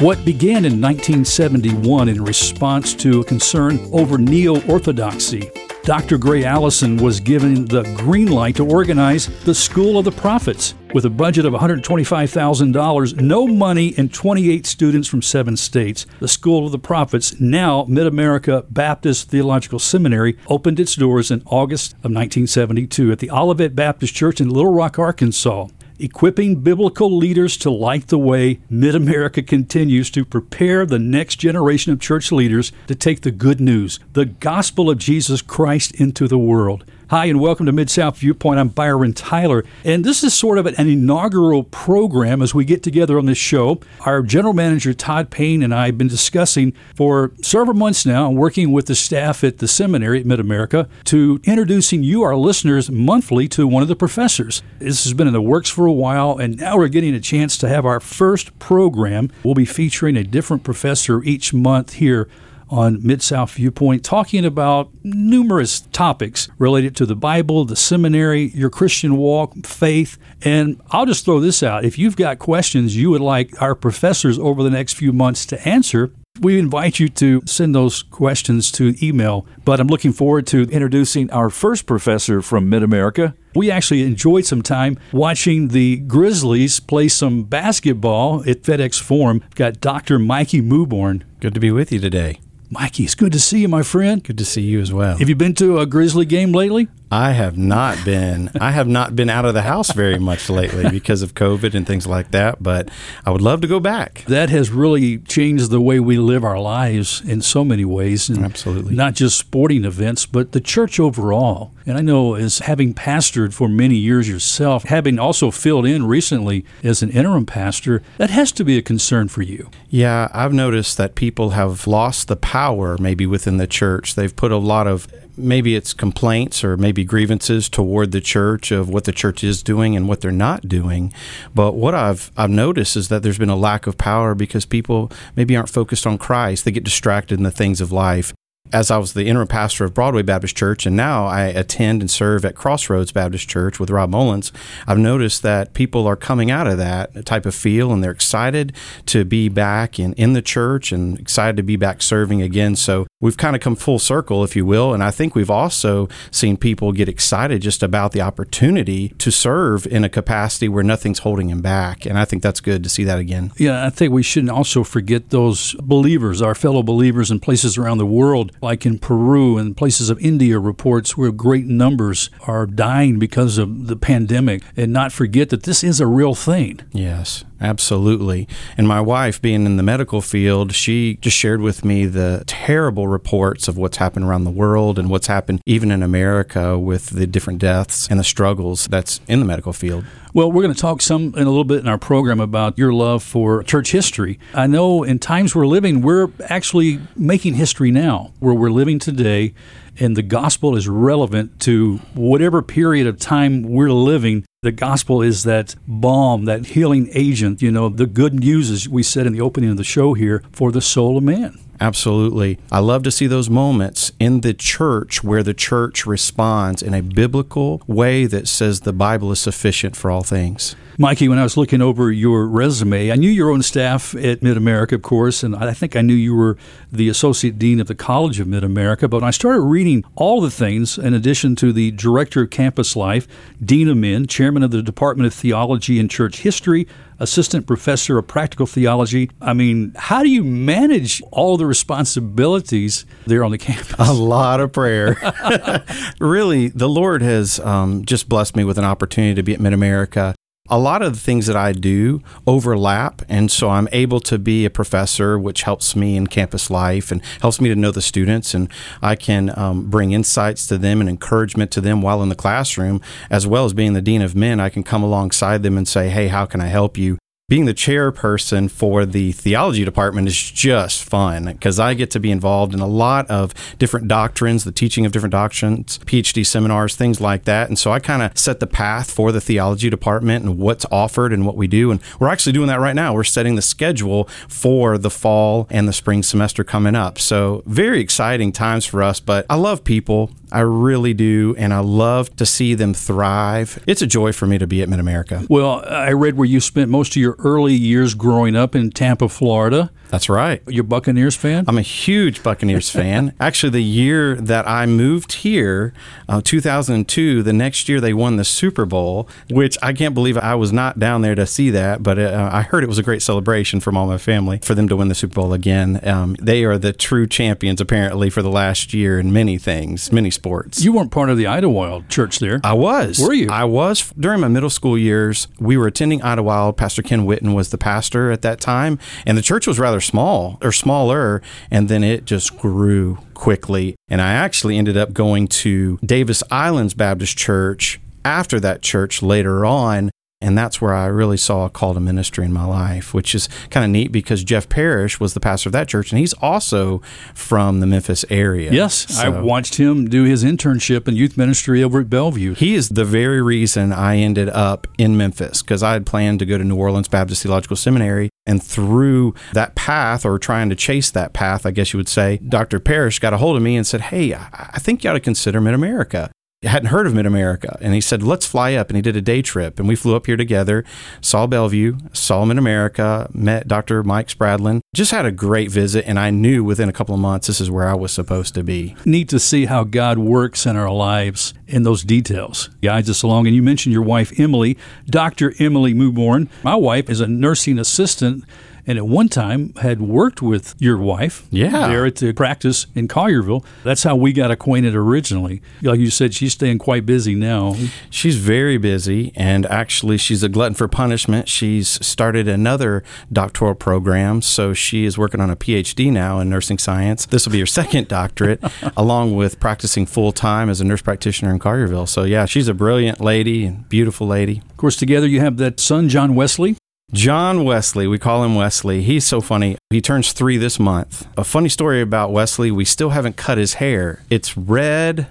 What 0.00 0.24
began 0.24 0.64
in 0.64 0.80
1971 0.80 2.08
in 2.08 2.24
response 2.24 2.94
to 2.94 3.20
a 3.20 3.24
concern 3.24 3.78
over 3.92 4.16
neo 4.16 4.62
orthodoxy 4.62 5.50
Dr. 5.84 6.18
Gray 6.18 6.44
Allison 6.44 6.98
was 6.98 7.20
given 7.20 7.64
the 7.64 7.82
green 7.96 8.30
light 8.30 8.56
to 8.56 8.66
organize 8.66 9.28
the 9.44 9.54
School 9.54 9.98
of 9.98 10.04
the 10.04 10.12
Prophets 10.12 10.74
with 10.94 11.04
a 11.04 11.10
budget 11.10 11.44
of 11.44 11.52
$125,000, 11.52 13.20
no 13.20 13.46
money, 13.46 13.94
and 13.96 14.12
28 14.12 14.66
students 14.66 15.08
from 15.08 15.22
seven 15.22 15.56
states. 15.56 16.06
The 16.18 16.28
School 16.28 16.66
of 16.66 16.72
the 16.72 16.78
Prophets, 16.78 17.40
now 17.40 17.84
Mid 17.88 18.06
America 18.06 18.64
Baptist 18.70 19.28
Theological 19.28 19.78
Seminary, 19.78 20.38
opened 20.48 20.80
its 20.80 20.94
doors 20.94 21.30
in 21.30 21.42
August 21.46 21.92
of 21.92 22.12
1972 22.12 23.12
at 23.12 23.18
the 23.18 23.30
Olivet 23.30 23.74
Baptist 23.74 24.14
Church 24.14 24.40
in 24.40 24.48
Little 24.48 24.72
Rock, 24.72 24.98
Arkansas 24.98 25.68
equipping 26.00 26.56
biblical 26.56 27.14
leaders 27.14 27.56
to 27.58 27.70
light 27.70 28.08
the 28.08 28.18
way, 28.18 28.60
Mid 28.68 28.94
America 28.94 29.42
continues 29.42 30.10
to 30.10 30.24
prepare 30.24 30.86
the 30.86 30.98
next 30.98 31.36
generation 31.36 31.92
of 31.92 32.00
church 32.00 32.32
leaders 32.32 32.72
to 32.86 32.94
take 32.94 33.20
the 33.20 33.30
good 33.30 33.60
news, 33.60 34.00
the 34.14 34.24
gospel 34.24 34.90
of 34.90 34.98
Jesus 34.98 35.42
Christ, 35.42 35.92
into 35.94 36.26
the 36.26 36.38
world. 36.38 36.84
Hi, 37.10 37.24
and 37.24 37.40
welcome 37.40 37.66
to 37.66 37.72
Mid 37.72 37.90
South 37.90 38.18
Viewpoint. 38.18 38.60
I'm 38.60 38.68
Byron 38.68 39.14
Tyler, 39.14 39.64
and 39.84 40.04
this 40.04 40.22
is 40.22 40.32
sort 40.32 40.58
of 40.58 40.66
an 40.66 40.88
inaugural 40.88 41.64
program 41.64 42.40
as 42.40 42.54
we 42.54 42.64
get 42.64 42.84
together 42.84 43.18
on 43.18 43.26
this 43.26 43.36
show. 43.36 43.80
Our 44.06 44.22
general 44.22 44.54
manager, 44.54 44.94
Todd 44.94 45.28
Payne, 45.28 45.64
and 45.64 45.74
I 45.74 45.86
have 45.86 45.98
been 45.98 46.06
discussing 46.06 46.72
for 46.94 47.32
several 47.42 47.76
months 47.76 48.06
now, 48.06 48.30
working 48.30 48.70
with 48.70 48.86
the 48.86 48.94
staff 48.94 49.42
at 49.42 49.58
the 49.58 49.66
seminary 49.66 50.20
at 50.20 50.26
Mid 50.26 50.38
America, 50.38 50.88
to 51.06 51.40
introducing 51.42 52.04
you, 52.04 52.22
our 52.22 52.36
listeners, 52.36 52.92
monthly 52.92 53.48
to 53.48 53.66
one 53.66 53.82
of 53.82 53.88
the 53.88 53.96
professors. 53.96 54.62
This 54.78 55.02
has 55.02 55.12
been 55.12 55.26
in 55.26 55.32
the 55.32 55.42
works 55.42 55.68
for 55.68 55.86
a 55.86 55.92
while, 55.92 56.38
and 56.38 56.58
now 56.58 56.76
we're 56.76 56.86
getting 56.86 57.16
a 57.16 57.20
chance 57.20 57.58
to 57.58 57.68
have 57.68 57.84
our 57.84 57.98
first 57.98 58.56
program. 58.60 59.32
We'll 59.42 59.54
be 59.54 59.64
featuring 59.64 60.16
a 60.16 60.22
different 60.22 60.62
professor 60.62 61.24
each 61.24 61.52
month 61.52 61.94
here 61.94 62.28
on 62.70 63.04
Mid 63.04 63.20
South 63.22 63.52
Viewpoint, 63.52 64.04
talking 64.04 64.44
about 64.44 64.90
numerous 65.02 65.80
topics 65.92 66.48
related 66.58 66.96
to 66.96 67.06
the 67.06 67.16
Bible, 67.16 67.64
the 67.64 67.76
seminary, 67.76 68.48
your 68.50 68.70
Christian 68.70 69.16
walk, 69.16 69.54
faith. 69.66 70.16
And 70.42 70.80
I'll 70.90 71.06
just 71.06 71.24
throw 71.24 71.40
this 71.40 71.62
out. 71.62 71.84
If 71.84 71.98
you've 71.98 72.16
got 72.16 72.38
questions 72.38 72.96
you 72.96 73.10
would 73.10 73.20
like 73.20 73.60
our 73.60 73.74
professors 73.74 74.38
over 74.38 74.62
the 74.62 74.70
next 74.70 74.94
few 74.94 75.12
months 75.12 75.44
to 75.46 75.68
answer, 75.68 76.12
we 76.40 76.58
invite 76.58 76.98
you 76.98 77.08
to 77.08 77.42
send 77.44 77.74
those 77.74 78.02
questions 78.02 78.70
to 78.72 78.94
email. 79.04 79.46
But 79.64 79.80
I'm 79.80 79.88
looking 79.88 80.12
forward 80.12 80.46
to 80.48 80.62
introducing 80.62 81.30
our 81.30 81.50
first 81.50 81.86
professor 81.86 82.40
from 82.40 82.68
Mid 82.68 82.82
America. 82.82 83.34
We 83.54 83.70
actually 83.70 84.04
enjoyed 84.04 84.46
some 84.46 84.62
time 84.62 84.96
watching 85.12 85.68
the 85.68 85.96
Grizzlies 85.98 86.80
play 86.80 87.08
some 87.08 87.44
basketball 87.44 88.40
at 88.48 88.62
FedEx 88.62 89.00
Forum. 89.00 89.42
Got 89.54 89.80
Dr. 89.80 90.18
Mikey 90.18 90.62
Mewborn. 90.62 91.24
Good 91.40 91.54
to 91.54 91.60
be 91.60 91.72
with 91.72 91.90
you 91.90 91.98
today. 91.98 92.40
Mikey, 92.72 93.02
it's 93.02 93.16
good 93.16 93.32
to 93.32 93.40
see 93.40 93.60
you, 93.60 93.68
my 93.68 93.82
friend. 93.82 94.22
Good 94.22 94.38
to 94.38 94.44
see 94.44 94.62
you 94.62 94.80
as 94.80 94.92
well. 94.92 95.16
Have 95.18 95.28
you 95.28 95.34
been 95.34 95.54
to 95.54 95.80
a 95.80 95.86
Grizzly 95.86 96.24
game 96.24 96.52
lately? 96.52 96.86
I 97.10 97.32
have 97.32 97.58
not 97.58 98.04
been. 98.04 98.50
I 98.60 98.70
have 98.70 98.86
not 98.86 99.16
been 99.16 99.28
out 99.28 99.44
of 99.44 99.54
the 99.54 99.62
house 99.62 99.92
very 99.92 100.18
much 100.18 100.48
lately 100.48 100.88
because 100.90 101.22
of 101.22 101.34
COVID 101.34 101.74
and 101.74 101.86
things 101.86 102.06
like 102.06 102.30
that. 102.30 102.62
But 102.62 102.88
I 103.26 103.30
would 103.30 103.40
love 103.40 103.60
to 103.62 103.66
go 103.66 103.80
back. 103.80 104.24
That 104.28 104.48
has 104.50 104.70
really 104.70 105.18
changed 105.18 105.70
the 105.70 105.80
way 105.80 105.98
we 105.98 106.18
live 106.18 106.44
our 106.44 106.60
lives 106.60 107.20
in 107.26 107.42
so 107.42 107.64
many 107.64 107.84
ways. 107.84 108.28
And 108.28 108.44
Absolutely. 108.44 108.94
Not 108.94 109.14
just 109.14 109.38
sporting 109.38 109.84
events, 109.84 110.24
but 110.24 110.52
the 110.52 110.60
church 110.60 111.00
overall. 111.00 111.72
And 111.84 111.98
I 111.98 112.02
know, 112.02 112.34
as 112.34 112.60
having 112.60 112.94
pastored 112.94 113.52
for 113.52 113.68
many 113.68 113.96
years 113.96 114.28
yourself, 114.28 114.84
having 114.84 115.18
also 115.18 115.50
filled 115.50 115.86
in 115.86 116.06
recently 116.06 116.64
as 116.84 117.02
an 117.02 117.10
interim 117.10 117.46
pastor, 117.46 118.02
that 118.18 118.30
has 118.30 118.52
to 118.52 118.64
be 118.64 118.78
a 118.78 118.82
concern 118.82 119.26
for 119.26 119.42
you. 119.42 119.68
Yeah, 119.88 120.28
I've 120.32 120.52
noticed 120.52 120.96
that 120.98 121.16
people 121.16 121.50
have 121.50 121.88
lost 121.88 122.28
the 122.28 122.36
power 122.36 122.96
maybe 122.98 123.26
within 123.26 123.56
the 123.56 123.66
church. 123.66 124.14
They've 124.14 124.34
put 124.34 124.52
a 124.52 124.58
lot 124.58 124.86
of 124.86 125.08
maybe 125.36 125.74
it's 125.74 125.92
complaints 125.92 126.62
or 126.64 126.76
maybe 126.76 127.04
grievances 127.04 127.68
toward 127.68 128.12
the 128.12 128.20
church 128.20 128.70
of 128.70 128.88
what 128.88 129.04
the 129.04 129.12
church 129.12 129.42
is 129.44 129.62
doing 129.62 129.96
and 129.96 130.08
what 130.08 130.20
they're 130.20 130.32
not 130.32 130.68
doing. 130.68 131.12
But 131.54 131.74
what 131.74 131.94
I've 131.94 132.30
I've 132.36 132.50
noticed 132.50 132.96
is 132.96 133.08
that 133.08 133.22
there's 133.22 133.38
been 133.38 133.48
a 133.50 133.56
lack 133.56 133.86
of 133.86 133.98
power 133.98 134.34
because 134.34 134.66
people 134.66 135.10
maybe 135.36 135.56
aren't 135.56 135.68
focused 135.68 136.06
on 136.06 136.18
Christ. 136.18 136.64
They 136.64 136.70
get 136.70 136.84
distracted 136.84 137.38
in 137.38 137.44
the 137.44 137.50
things 137.50 137.80
of 137.80 137.92
life 137.92 138.32
as 138.72 138.90
I 138.90 138.98
was 138.98 139.12
the 139.12 139.26
interim 139.26 139.48
pastor 139.48 139.84
of 139.84 139.94
Broadway 139.94 140.22
Baptist 140.22 140.56
Church, 140.56 140.86
and 140.86 140.96
now 140.96 141.26
I 141.26 141.46
attend 141.46 142.02
and 142.02 142.10
serve 142.10 142.44
at 142.44 142.54
Crossroads 142.54 143.12
Baptist 143.12 143.48
Church 143.48 143.80
with 143.80 143.90
Rob 143.90 144.10
Mullins, 144.10 144.52
I've 144.86 144.98
noticed 144.98 145.42
that 145.42 145.74
people 145.74 146.06
are 146.06 146.16
coming 146.16 146.50
out 146.50 146.66
of 146.66 146.78
that 146.78 147.26
type 147.26 147.46
of 147.46 147.54
feel 147.54 147.92
and 147.92 148.02
they're 148.02 148.10
excited 148.10 148.72
to 149.06 149.24
be 149.24 149.48
back 149.48 149.98
in, 149.98 150.12
in 150.14 150.34
the 150.34 150.42
church 150.42 150.92
and 150.92 151.18
excited 151.18 151.56
to 151.56 151.62
be 151.62 151.76
back 151.76 152.02
serving 152.02 152.42
again. 152.42 152.76
So 152.76 153.06
we've 153.20 153.36
kind 153.36 153.56
of 153.56 153.62
come 153.62 153.76
full 153.76 153.98
circle, 153.98 154.44
if 154.44 154.54
you 154.54 154.64
will. 154.64 154.94
And 154.94 155.02
I 155.02 155.10
think 155.10 155.34
we've 155.34 155.50
also 155.50 156.08
seen 156.30 156.56
people 156.56 156.92
get 156.92 157.08
excited 157.08 157.62
just 157.62 157.82
about 157.82 158.12
the 158.12 158.20
opportunity 158.20 159.08
to 159.18 159.30
serve 159.32 159.86
in 159.86 160.04
a 160.04 160.08
capacity 160.08 160.68
where 160.68 160.84
nothing's 160.84 161.20
holding 161.20 161.48
them 161.48 161.60
back. 161.60 162.06
And 162.06 162.18
I 162.18 162.24
think 162.24 162.42
that's 162.42 162.60
good 162.60 162.82
to 162.84 162.88
see 162.88 163.04
that 163.04 163.18
again. 163.18 163.52
Yeah, 163.56 163.84
I 163.84 163.90
think 163.90 164.12
we 164.12 164.22
shouldn't 164.22 164.52
also 164.52 164.84
forget 164.84 165.30
those 165.30 165.74
believers, 165.82 166.40
our 166.40 166.54
fellow 166.54 166.82
believers 166.82 167.30
in 167.30 167.40
places 167.40 167.76
around 167.76 167.98
the 167.98 168.06
world 168.06 168.49
like 168.60 168.86
in 168.86 168.98
Peru 168.98 169.58
and 169.58 169.76
places 169.76 170.10
of 170.10 170.18
India, 170.20 170.58
reports 170.58 171.16
where 171.16 171.32
great 171.32 171.66
numbers 171.66 172.30
are 172.46 172.66
dying 172.66 173.18
because 173.18 173.58
of 173.58 173.86
the 173.86 173.96
pandemic, 173.96 174.62
and 174.76 174.92
not 174.92 175.12
forget 175.12 175.50
that 175.50 175.64
this 175.64 175.82
is 175.82 176.00
a 176.00 176.06
real 176.06 176.34
thing. 176.34 176.80
Yes. 176.92 177.44
Absolutely. 177.60 178.48
And 178.78 178.88
my 178.88 179.00
wife, 179.00 179.40
being 179.40 179.66
in 179.66 179.76
the 179.76 179.82
medical 179.82 180.22
field, 180.22 180.72
she 180.72 181.18
just 181.20 181.36
shared 181.36 181.60
with 181.60 181.84
me 181.84 182.06
the 182.06 182.42
terrible 182.46 183.06
reports 183.06 183.68
of 183.68 183.76
what's 183.76 183.98
happened 183.98 184.24
around 184.24 184.44
the 184.44 184.50
world 184.50 184.98
and 184.98 185.10
what's 185.10 185.26
happened 185.26 185.60
even 185.66 185.90
in 185.90 186.02
America 186.02 186.78
with 186.78 187.10
the 187.10 187.26
different 187.26 187.58
deaths 187.58 188.08
and 188.08 188.18
the 188.18 188.24
struggles 188.24 188.86
that's 188.86 189.20
in 189.28 189.40
the 189.40 189.44
medical 189.44 189.74
field. 189.74 190.06
Well, 190.32 190.50
we're 190.50 190.62
going 190.62 190.74
to 190.74 190.80
talk 190.80 191.02
some 191.02 191.34
in 191.36 191.42
a 191.46 191.50
little 191.50 191.64
bit 191.64 191.80
in 191.80 191.88
our 191.88 191.98
program 191.98 192.40
about 192.40 192.78
your 192.78 192.92
love 192.92 193.22
for 193.22 193.62
church 193.64 193.90
history. 193.90 194.38
I 194.54 194.66
know 194.66 195.02
in 195.02 195.18
times 195.18 195.54
we're 195.54 195.66
living, 195.66 196.02
we're 196.02 196.28
actually 196.48 197.00
making 197.16 197.54
history 197.54 197.90
now, 197.90 198.32
where 198.40 198.54
we're 198.54 198.70
living 198.70 198.98
today 198.98 199.54
and 199.98 200.16
the 200.16 200.22
gospel 200.22 200.76
is 200.76 200.88
relevant 200.88 201.60
to 201.60 201.98
whatever 202.14 202.62
period 202.62 203.06
of 203.06 203.18
time 203.18 203.62
we're 203.62 203.92
living. 203.92 204.44
The 204.62 204.72
gospel 204.72 205.22
is 205.22 205.44
that 205.44 205.76
balm, 205.86 206.46
that 206.46 206.66
healing 206.66 207.10
agent, 207.12 207.62
you 207.62 207.70
know, 207.70 207.88
the 207.88 208.06
good 208.06 208.34
news, 208.34 208.70
as 208.70 208.88
we 208.88 209.02
said 209.02 209.26
in 209.26 209.32
the 209.32 209.40
opening 209.40 209.70
of 209.70 209.76
the 209.76 209.84
show 209.84 210.14
here, 210.14 210.42
for 210.52 210.72
the 210.72 210.80
soul 210.80 211.18
of 211.18 211.22
man. 211.22 211.58
Absolutely. 211.80 212.58
I 212.70 212.80
love 212.80 213.02
to 213.04 213.10
see 213.10 213.26
those 213.26 213.48
moments 213.48 214.12
in 214.20 214.42
the 214.42 214.52
church 214.52 215.24
where 215.24 215.42
the 215.42 215.54
church 215.54 216.04
responds 216.04 216.82
in 216.82 216.92
a 216.92 217.02
biblical 217.02 217.82
way 217.86 218.26
that 218.26 218.48
says 218.48 218.80
the 218.80 218.92
Bible 218.92 219.32
is 219.32 219.40
sufficient 219.40 219.96
for 219.96 220.10
all 220.10 220.22
things. 220.22 220.76
Mikey, 220.98 221.30
when 221.30 221.38
I 221.38 221.42
was 221.42 221.56
looking 221.56 221.80
over 221.80 222.12
your 222.12 222.46
resume, 222.46 223.10
I 223.10 223.14
knew 223.14 223.30
your 223.30 223.50
own 223.50 223.62
staff 223.62 224.14
at 224.14 224.42
Mid 224.42 224.58
America, 224.58 224.94
of 224.96 225.00
course, 225.00 225.42
and 225.42 225.56
I 225.56 225.72
think 225.72 225.96
I 225.96 226.02
knew 226.02 226.12
you 226.12 226.34
were 226.34 226.58
the 226.92 227.08
Associate 227.08 227.58
Dean 227.58 227.80
of 227.80 227.86
the 227.86 227.94
College 227.94 228.38
of 228.38 228.46
Mid 228.46 228.62
America. 228.62 229.08
But 229.08 229.22
when 229.22 229.28
I 229.28 229.30
started 229.30 229.62
reading 229.62 230.04
all 230.14 230.42
the 230.42 230.50
things, 230.50 230.98
in 230.98 231.14
addition 231.14 231.56
to 231.56 231.72
the 231.72 231.92
Director 231.92 232.42
of 232.42 232.50
Campus 232.50 232.94
Life, 232.94 233.26
Dean 233.64 233.88
of 233.88 233.96
Men, 233.96 234.26
Chairman 234.26 234.62
of 234.62 234.72
the 234.72 234.82
Department 234.82 235.26
of 235.26 235.32
Theology 235.32 235.98
and 235.98 236.10
Church 236.10 236.40
History, 236.40 236.86
Assistant 237.20 237.66
Professor 237.66 238.18
of 238.18 238.26
Practical 238.26 238.66
Theology. 238.66 239.30
I 239.40 239.52
mean, 239.52 239.92
how 239.96 240.22
do 240.22 240.30
you 240.30 240.42
manage 240.42 241.22
all 241.30 241.56
the 241.56 241.66
responsibilities 241.66 243.04
there 243.26 243.44
on 243.44 243.50
the 243.50 243.58
campus? 243.58 243.94
A 243.98 244.12
lot 244.12 244.60
of 244.60 244.72
prayer. 244.72 245.16
really, 246.20 246.68
the 246.68 246.88
Lord 246.88 247.22
has 247.22 247.60
um, 247.60 248.04
just 248.04 248.28
blessed 248.28 248.56
me 248.56 248.64
with 248.64 248.78
an 248.78 248.84
opportunity 248.84 249.34
to 249.34 249.42
be 249.42 249.54
at 249.54 249.60
Mid 249.60 249.72
America 249.72 250.34
a 250.70 250.78
lot 250.78 251.02
of 251.02 251.12
the 251.12 251.18
things 251.20 251.46
that 251.46 251.56
I 251.56 251.72
do 251.72 252.22
overlap. 252.46 253.22
And 253.28 253.50
so 253.50 253.70
I'm 253.70 253.88
able 253.92 254.20
to 254.20 254.38
be 254.38 254.64
a 254.64 254.70
professor, 254.70 255.38
which 255.38 255.62
helps 255.62 255.96
me 255.96 256.16
in 256.16 256.28
campus 256.28 256.70
life 256.70 257.10
and 257.10 257.22
helps 257.40 257.60
me 257.60 257.68
to 257.68 257.76
know 257.76 257.90
the 257.90 258.00
students. 258.02 258.54
And 258.54 258.70
I 259.02 259.16
can 259.16 259.56
um, 259.58 259.90
bring 259.90 260.12
insights 260.12 260.66
to 260.68 260.78
them 260.78 261.00
and 261.00 261.10
encouragement 261.10 261.70
to 261.72 261.80
them 261.80 262.02
while 262.02 262.22
in 262.22 262.28
the 262.28 262.34
classroom, 262.34 263.00
as 263.28 263.46
well 263.46 263.64
as 263.64 263.72
being 263.72 263.94
the 263.94 264.02
dean 264.02 264.22
of 264.22 264.34
men. 264.34 264.60
I 264.60 264.68
can 264.68 264.82
come 264.82 265.02
alongside 265.02 265.62
them 265.62 265.76
and 265.76 265.88
say, 265.88 266.08
hey, 266.08 266.28
how 266.28 266.46
can 266.46 266.60
I 266.60 266.66
help 266.66 266.96
you? 266.96 267.18
Being 267.50 267.64
the 267.64 267.74
chairperson 267.74 268.70
for 268.70 269.04
the 269.04 269.32
theology 269.32 269.84
department 269.84 270.28
is 270.28 270.40
just 270.52 271.02
fun 271.02 271.46
because 271.46 271.80
I 271.80 271.94
get 271.94 272.08
to 272.12 272.20
be 272.20 272.30
involved 272.30 272.72
in 272.72 272.78
a 272.78 272.86
lot 272.86 273.28
of 273.28 273.52
different 273.76 274.06
doctrines, 274.06 274.62
the 274.62 274.70
teaching 274.70 275.04
of 275.04 275.10
different 275.10 275.32
doctrines, 275.32 275.98
PhD 275.98 276.46
seminars, 276.46 276.94
things 276.94 277.20
like 277.20 277.46
that. 277.46 277.66
And 277.66 277.76
so 277.76 277.90
I 277.90 277.98
kind 277.98 278.22
of 278.22 278.38
set 278.38 278.60
the 278.60 278.68
path 278.68 279.10
for 279.10 279.32
the 279.32 279.40
theology 279.40 279.90
department 279.90 280.44
and 280.44 280.58
what's 280.58 280.86
offered 280.92 281.32
and 281.32 281.44
what 281.44 281.56
we 281.56 281.66
do. 281.66 281.90
And 281.90 282.00
we're 282.20 282.28
actually 282.28 282.52
doing 282.52 282.68
that 282.68 282.78
right 282.78 282.94
now. 282.94 283.12
We're 283.12 283.24
setting 283.24 283.56
the 283.56 283.62
schedule 283.62 284.28
for 284.46 284.96
the 284.96 285.10
fall 285.10 285.66
and 285.70 285.88
the 285.88 285.92
spring 285.92 286.22
semester 286.22 286.62
coming 286.62 286.94
up. 286.94 287.18
So 287.18 287.64
very 287.66 287.98
exciting 287.98 288.52
times 288.52 288.86
for 288.86 289.02
us, 289.02 289.18
but 289.18 289.44
I 289.50 289.56
love 289.56 289.82
people. 289.82 290.30
I 290.52 290.60
really 290.60 291.14
do. 291.14 291.54
And 291.58 291.72
I 291.72 291.80
love 291.80 292.34
to 292.36 292.46
see 292.46 292.74
them 292.74 292.94
thrive. 292.94 293.82
It's 293.86 294.02
a 294.02 294.06
joy 294.06 294.32
for 294.32 294.46
me 294.46 294.58
to 294.58 294.66
be 294.66 294.82
at 294.82 294.88
Mid 294.88 295.00
America. 295.00 295.44
Well, 295.48 295.84
I 295.86 296.12
read 296.12 296.36
where 296.36 296.46
you 296.46 296.60
spent 296.60 296.90
most 296.90 297.12
of 297.12 297.16
your 297.16 297.36
early 297.38 297.74
years 297.74 298.14
growing 298.14 298.56
up 298.56 298.74
in 298.74 298.90
Tampa, 298.90 299.28
Florida. 299.28 299.90
That's 300.10 300.28
right. 300.28 300.60
You're 300.66 300.82
a 300.82 300.86
Buccaneers 300.86 301.36
fan? 301.36 301.64
I'm 301.68 301.78
a 301.78 301.82
huge 301.82 302.42
Buccaneers 302.42 302.90
fan. 303.00 303.34
Actually, 303.38 303.70
the 303.70 303.82
year 303.82 304.34
that 304.36 304.66
I 304.68 304.86
moved 304.86 305.32
here, 305.34 305.92
uh, 306.28 306.40
2002, 306.44 307.42
the 307.42 307.52
next 307.52 307.88
year 307.88 308.00
they 308.00 308.12
won 308.12 308.36
the 308.36 308.44
Super 308.44 308.84
Bowl, 308.84 309.28
which 309.48 309.78
I 309.82 309.92
can't 309.92 310.14
believe 310.14 310.36
I 310.36 310.54
was 310.56 310.72
not 310.72 310.98
down 310.98 311.22
there 311.22 311.34
to 311.36 311.46
see 311.46 311.70
that, 311.70 312.02
but 312.02 312.18
uh, 312.18 312.50
I 312.52 312.62
heard 312.62 312.82
it 312.82 312.88
was 312.88 312.98
a 312.98 313.02
great 313.02 313.22
celebration 313.22 313.78
from 313.80 313.96
all 313.96 314.06
my 314.06 314.18
family 314.18 314.58
for 314.58 314.74
them 314.74 314.88
to 314.88 314.96
win 314.96 315.08
the 315.08 315.14
Super 315.14 315.34
Bowl 315.34 315.52
again. 315.52 316.00
Um, 316.06 316.34
they 316.40 316.64
are 316.64 316.76
the 316.76 316.92
true 316.92 317.26
champions, 317.26 317.80
apparently, 317.80 318.30
for 318.30 318.42
the 318.42 318.50
last 318.50 318.92
year 318.92 319.18
in 319.20 319.32
many 319.32 319.58
things, 319.58 320.10
many 320.12 320.30
sports. 320.30 320.82
You 320.82 320.92
weren't 320.92 321.12
part 321.12 321.30
of 321.30 321.36
the 321.36 321.46
Idlewild 321.46 322.08
church 322.08 322.40
there. 322.40 322.60
I 322.64 322.72
was. 322.72 323.18
Were 323.20 323.32
you? 323.32 323.48
I 323.48 323.64
was. 323.64 324.10
During 324.18 324.40
my 324.40 324.48
middle 324.48 324.70
school 324.70 324.98
years, 324.98 325.46
we 325.60 325.76
were 325.76 325.86
attending 325.86 326.20
Idlewild. 326.22 326.76
Pastor 326.76 327.02
Ken 327.02 327.26
Whitten 327.26 327.54
was 327.54 327.70
the 327.70 327.78
pastor 327.78 328.30
at 328.32 328.42
that 328.42 328.60
time, 328.60 328.98
and 329.24 329.38
the 329.38 329.42
church 329.42 329.66
was 329.66 329.78
rather 329.78 329.99
small 330.00 330.58
or 330.62 330.72
smaller, 330.72 331.42
and 331.70 331.88
then 331.88 332.04
it 332.04 332.24
just 332.24 332.56
grew 332.58 333.18
quickly. 333.34 333.96
And 334.08 334.20
I 334.20 334.32
actually 334.32 334.76
ended 334.76 334.96
up 334.96 335.12
going 335.12 335.48
to 335.48 335.98
Davis 336.04 336.42
Islands 336.50 336.94
Baptist 336.94 337.36
Church 337.36 338.00
after 338.24 338.60
that 338.60 338.82
church 338.82 339.22
later 339.22 339.64
on 339.64 340.10
and 340.40 340.56
that's 340.56 340.80
where 340.80 340.94
I 340.94 341.06
really 341.06 341.36
saw 341.36 341.66
a 341.66 341.70
call 341.70 341.94
to 341.94 342.00
ministry 342.00 342.44
in 342.44 342.52
my 342.52 342.64
life, 342.64 343.12
which 343.12 343.34
is 343.34 343.48
kind 343.68 343.84
of 343.84 343.90
neat 343.90 344.10
because 344.10 344.42
Jeff 344.42 344.68
Parrish 344.68 345.20
was 345.20 345.34
the 345.34 345.40
pastor 345.40 345.68
of 345.68 345.74
that 345.74 345.88
church, 345.88 346.12
and 346.12 346.18
he's 346.18 346.32
also 346.34 347.02
from 347.34 347.80
the 347.80 347.86
Memphis 347.86 348.24
area. 348.30 348.72
Yes, 348.72 349.14
so 349.14 349.22
I 349.22 349.28
watched 349.28 349.76
him 349.76 350.08
do 350.08 350.24
his 350.24 350.42
internship 350.42 351.06
in 351.06 351.14
youth 351.14 351.36
ministry 351.36 351.82
over 351.82 352.00
at 352.00 352.08
Bellevue. 352.08 352.54
He 352.54 352.74
is 352.74 352.88
the 352.88 353.04
very 353.04 353.42
reason 353.42 353.92
I 353.92 354.16
ended 354.16 354.48
up 354.48 354.86
in 354.96 355.16
Memphis 355.16 355.62
because 355.62 355.82
I 355.82 355.92
had 355.92 356.06
planned 356.06 356.38
to 356.38 356.46
go 356.46 356.56
to 356.56 356.64
New 356.64 356.76
Orleans 356.76 357.08
Baptist 357.08 357.42
Theological 357.42 357.76
Seminary. 357.76 358.30
And 358.46 358.62
through 358.62 359.34
that 359.52 359.74
path, 359.74 360.24
or 360.24 360.38
trying 360.38 360.70
to 360.70 360.74
chase 360.74 361.10
that 361.10 361.34
path, 361.34 361.66
I 361.66 361.70
guess 361.70 361.92
you 361.92 361.98
would 361.98 362.08
say, 362.08 362.38
Dr. 362.38 362.80
Parrish 362.80 363.18
got 363.18 363.34
a 363.34 363.36
hold 363.36 363.56
of 363.56 363.62
me 363.62 363.76
and 363.76 363.86
said, 363.86 364.00
Hey, 364.00 364.34
I 364.34 364.78
think 364.78 365.04
you 365.04 365.10
ought 365.10 365.14
to 365.14 365.20
consider 365.20 365.60
Mid 365.60 365.74
America 365.74 366.30
hadn't 366.68 366.88
heard 366.88 367.06
of 367.06 367.14
Mid 367.14 367.24
America. 367.24 367.78
And 367.80 367.94
he 367.94 368.00
said, 368.00 368.22
let's 368.22 368.44
fly 368.44 368.74
up. 368.74 368.90
And 368.90 368.96
he 368.96 369.02
did 369.02 369.16
a 369.16 369.22
day 369.22 369.40
trip. 369.40 369.78
And 369.78 369.88
we 369.88 369.96
flew 369.96 370.14
up 370.14 370.26
here 370.26 370.36
together, 370.36 370.84
saw 371.22 371.46
Bellevue, 371.46 371.96
saw 372.12 372.44
Mid 372.44 372.58
America, 372.58 373.30
met 373.32 373.66
Dr. 373.66 374.02
Mike 374.02 374.28
Spradlin, 374.28 374.80
just 374.92 375.10
had 375.10 375.24
a 375.24 375.32
great 375.32 375.70
visit. 375.70 376.04
And 376.06 376.18
I 376.18 376.30
knew 376.30 376.62
within 376.62 376.88
a 376.88 376.92
couple 376.92 377.14
of 377.14 377.20
months 377.20 377.46
this 377.46 377.60
is 377.60 377.70
where 377.70 377.88
I 377.88 377.94
was 377.94 378.12
supposed 378.12 378.54
to 378.54 378.62
be. 378.62 378.94
Neat 379.06 379.28
to 379.30 379.38
see 379.38 379.66
how 379.66 379.84
God 379.84 380.18
works 380.18 380.66
in 380.66 380.76
our 380.76 380.92
lives 380.92 381.54
in 381.66 381.84
those 381.84 382.02
details. 382.02 382.68
Guides 382.82 383.08
us 383.08 383.22
along. 383.22 383.46
And 383.46 383.56
you 383.56 383.62
mentioned 383.62 383.94
your 383.94 384.02
wife, 384.02 384.38
Emily, 384.38 384.76
Dr. 385.06 385.54
Emily 385.58 385.94
Mewborn. 385.94 386.48
My 386.62 386.74
wife 386.74 387.08
is 387.08 387.20
a 387.20 387.26
nursing 387.26 387.78
assistant 387.78 388.44
and 388.86 388.98
at 388.98 389.06
one 389.06 389.28
time 389.28 389.74
had 389.74 390.00
worked 390.00 390.42
with 390.42 390.74
your 390.78 390.96
wife 390.96 391.46
yeah. 391.50 391.88
there 391.88 392.06
at 392.06 392.16
the 392.16 392.32
practice 392.32 392.86
in 392.94 393.08
Collierville. 393.08 393.64
That's 393.84 394.02
how 394.02 394.16
we 394.16 394.32
got 394.32 394.50
acquainted 394.50 394.94
originally. 394.94 395.62
Like 395.82 396.00
you 396.00 396.10
said, 396.10 396.34
she's 396.34 396.52
staying 396.52 396.78
quite 396.78 397.06
busy 397.06 397.34
now. 397.34 397.74
She's 398.10 398.36
very 398.36 398.78
busy, 398.78 399.32
and 399.34 399.66
actually, 399.66 400.16
she's 400.16 400.42
a 400.42 400.48
glutton 400.48 400.74
for 400.74 400.88
punishment. 400.88 401.48
She's 401.48 402.04
started 402.04 402.48
another 402.48 403.02
doctoral 403.32 403.74
program, 403.74 404.42
so 404.42 404.74
she 404.74 405.04
is 405.04 405.16
working 405.16 405.40
on 405.40 405.50
a 405.50 405.56
PhD 405.56 406.10
now 406.10 406.40
in 406.40 406.48
nursing 406.48 406.78
science. 406.78 407.26
This 407.26 407.46
will 407.46 407.52
be 407.52 407.60
her 407.60 407.66
second 407.66 408.08
doctorate, 408.08 408.62
along 408.96 409.36
with 409.36 409.60
practicing 409.60 410.06
full 410.06 410.32
time 410.32 410.68
as 410.68 410.80
a 410.80 410.84
nurse 410.84 411.02
practitioner 411.02 411.50
in 411.50 411.58
Collierville. 411.58 412.08
So, 412.08 412.24
yeah, 412.24 412.46
she's 412.46 412.68
a 412.68 412.74
brilliant 412.74 413.20
lady 413.20 413.64
and 413.64 413.88
beautiful 413.88 414.26
lady. 414.26 414.62
Of 414.70 414.76
course, 414.76 414.96
together 414.96 415.26
you 415.26 415.40
have 415.40 415.56
that 415.58 415.80
son, 415.80 416.08
John 416.08 416.34
Wesley. 416.34 416.76
John 417.12 417.64
Wesley, 417.64 418.06
we 418.06 418.20
call 418.20 418.44
him 418.44 418.54
Wesley. 418.54 419.02
He's 419.02 419.26
so 419.26 419.40
funny. 419.40 419.76
He 419.90 420.00
turns 420.00 420.32
three 420.32 420.56
this 420.56 420.78
month. 420.78 421.26
A 421.36 421.42
funny 421.42 421.68
story 421.68 422.00
about 422.00 422.30
Wesley 422.30 422.70
we 422.70 422.84
still 422.84 423.10
haven't 423.10 423.36
cut 423.36 423.58
his 423.58 423.74
hair. 423.74 424.22
It's 424.30 424.56
red 424.56 425.26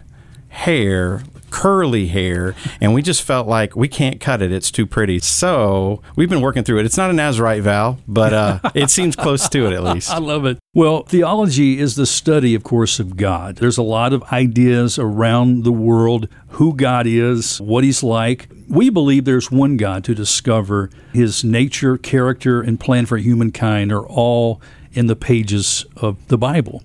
hair, 0.50 1.24
curly 1.51 2.07
hair, 2.07 2.56
and 2.80 2.94
we 2.94 3.01
just 3.01 3.22
felt 3.22 3.48
like 3.48 3.75
we 3.75 3.88
can't 3.88 4.19
cut 4.19 4.42
it. 4.42 4.51
It's 4.51 4.72
too 4.72 4.86
pretty. 4.86 5.19
So 5.19 6.01
we've 6.16 6.30
been 6.30 6.42
working 6.42 6.63
through 6.63 6.80
it. 6.80 6.86
It's 6.86 6.98
not 6.98 7.10
a 7.10 7.13
Nazarite 7.13 7.63
vow, 7.63 7.98
but 8.07 8.34
uh, 8.34 8.60
it 8.75 8.90
seems 8.90 9.16
close 9.16 9.48
to 9.50 9.68
it 9.68 9.74
at 9.74 9.84
least. 9.94 10.10
I 10.12 10.18
love 10.18 10.46
it. 10.46 10.57
Well, 10.74 11.04
theology 11.04 11.80
is 11.80 11.96
the 11.96 12.06
study, 12.06 12.56
of 12.56 12.63
course, 12.63 13.00
of 13.00 13.18
God. 13.18 13.57
There's 13.57 13.78
a 13.78 13.84
lot 13.84 14.13
of 14.13 14.24
ideas 14.31 15.00
around 15.00 15.63
the 15.63 15.72
world 15.72 16.28
who 16.50 16.75
God 16.75 17.07
is, 17.07 17.60
what 17.62 17.84
He's 17.84 18.04
like. 18.04 18.50
We 18.68 18.90
believe 18.90 19.25
there's 19.25 19.52
one 19.52 19.78
God 19.78 20.04
to 20.06 20.13
discover 20.13 20.90
His 21.12 21.44
nature, 21.44 21.98
character, 21.98 22.62
and 22.62 22.80
plan 22.80 23.06
for 23.06 23.18
humankind 23.18 23.92
are 23.92 24.06
all 24.06 24.62
in 24.94 25.07
the 25.07 25.16
pages 25.16 25.86
of 25.98 26.28
the 26.28 26.38
Bible. 26.38 26.84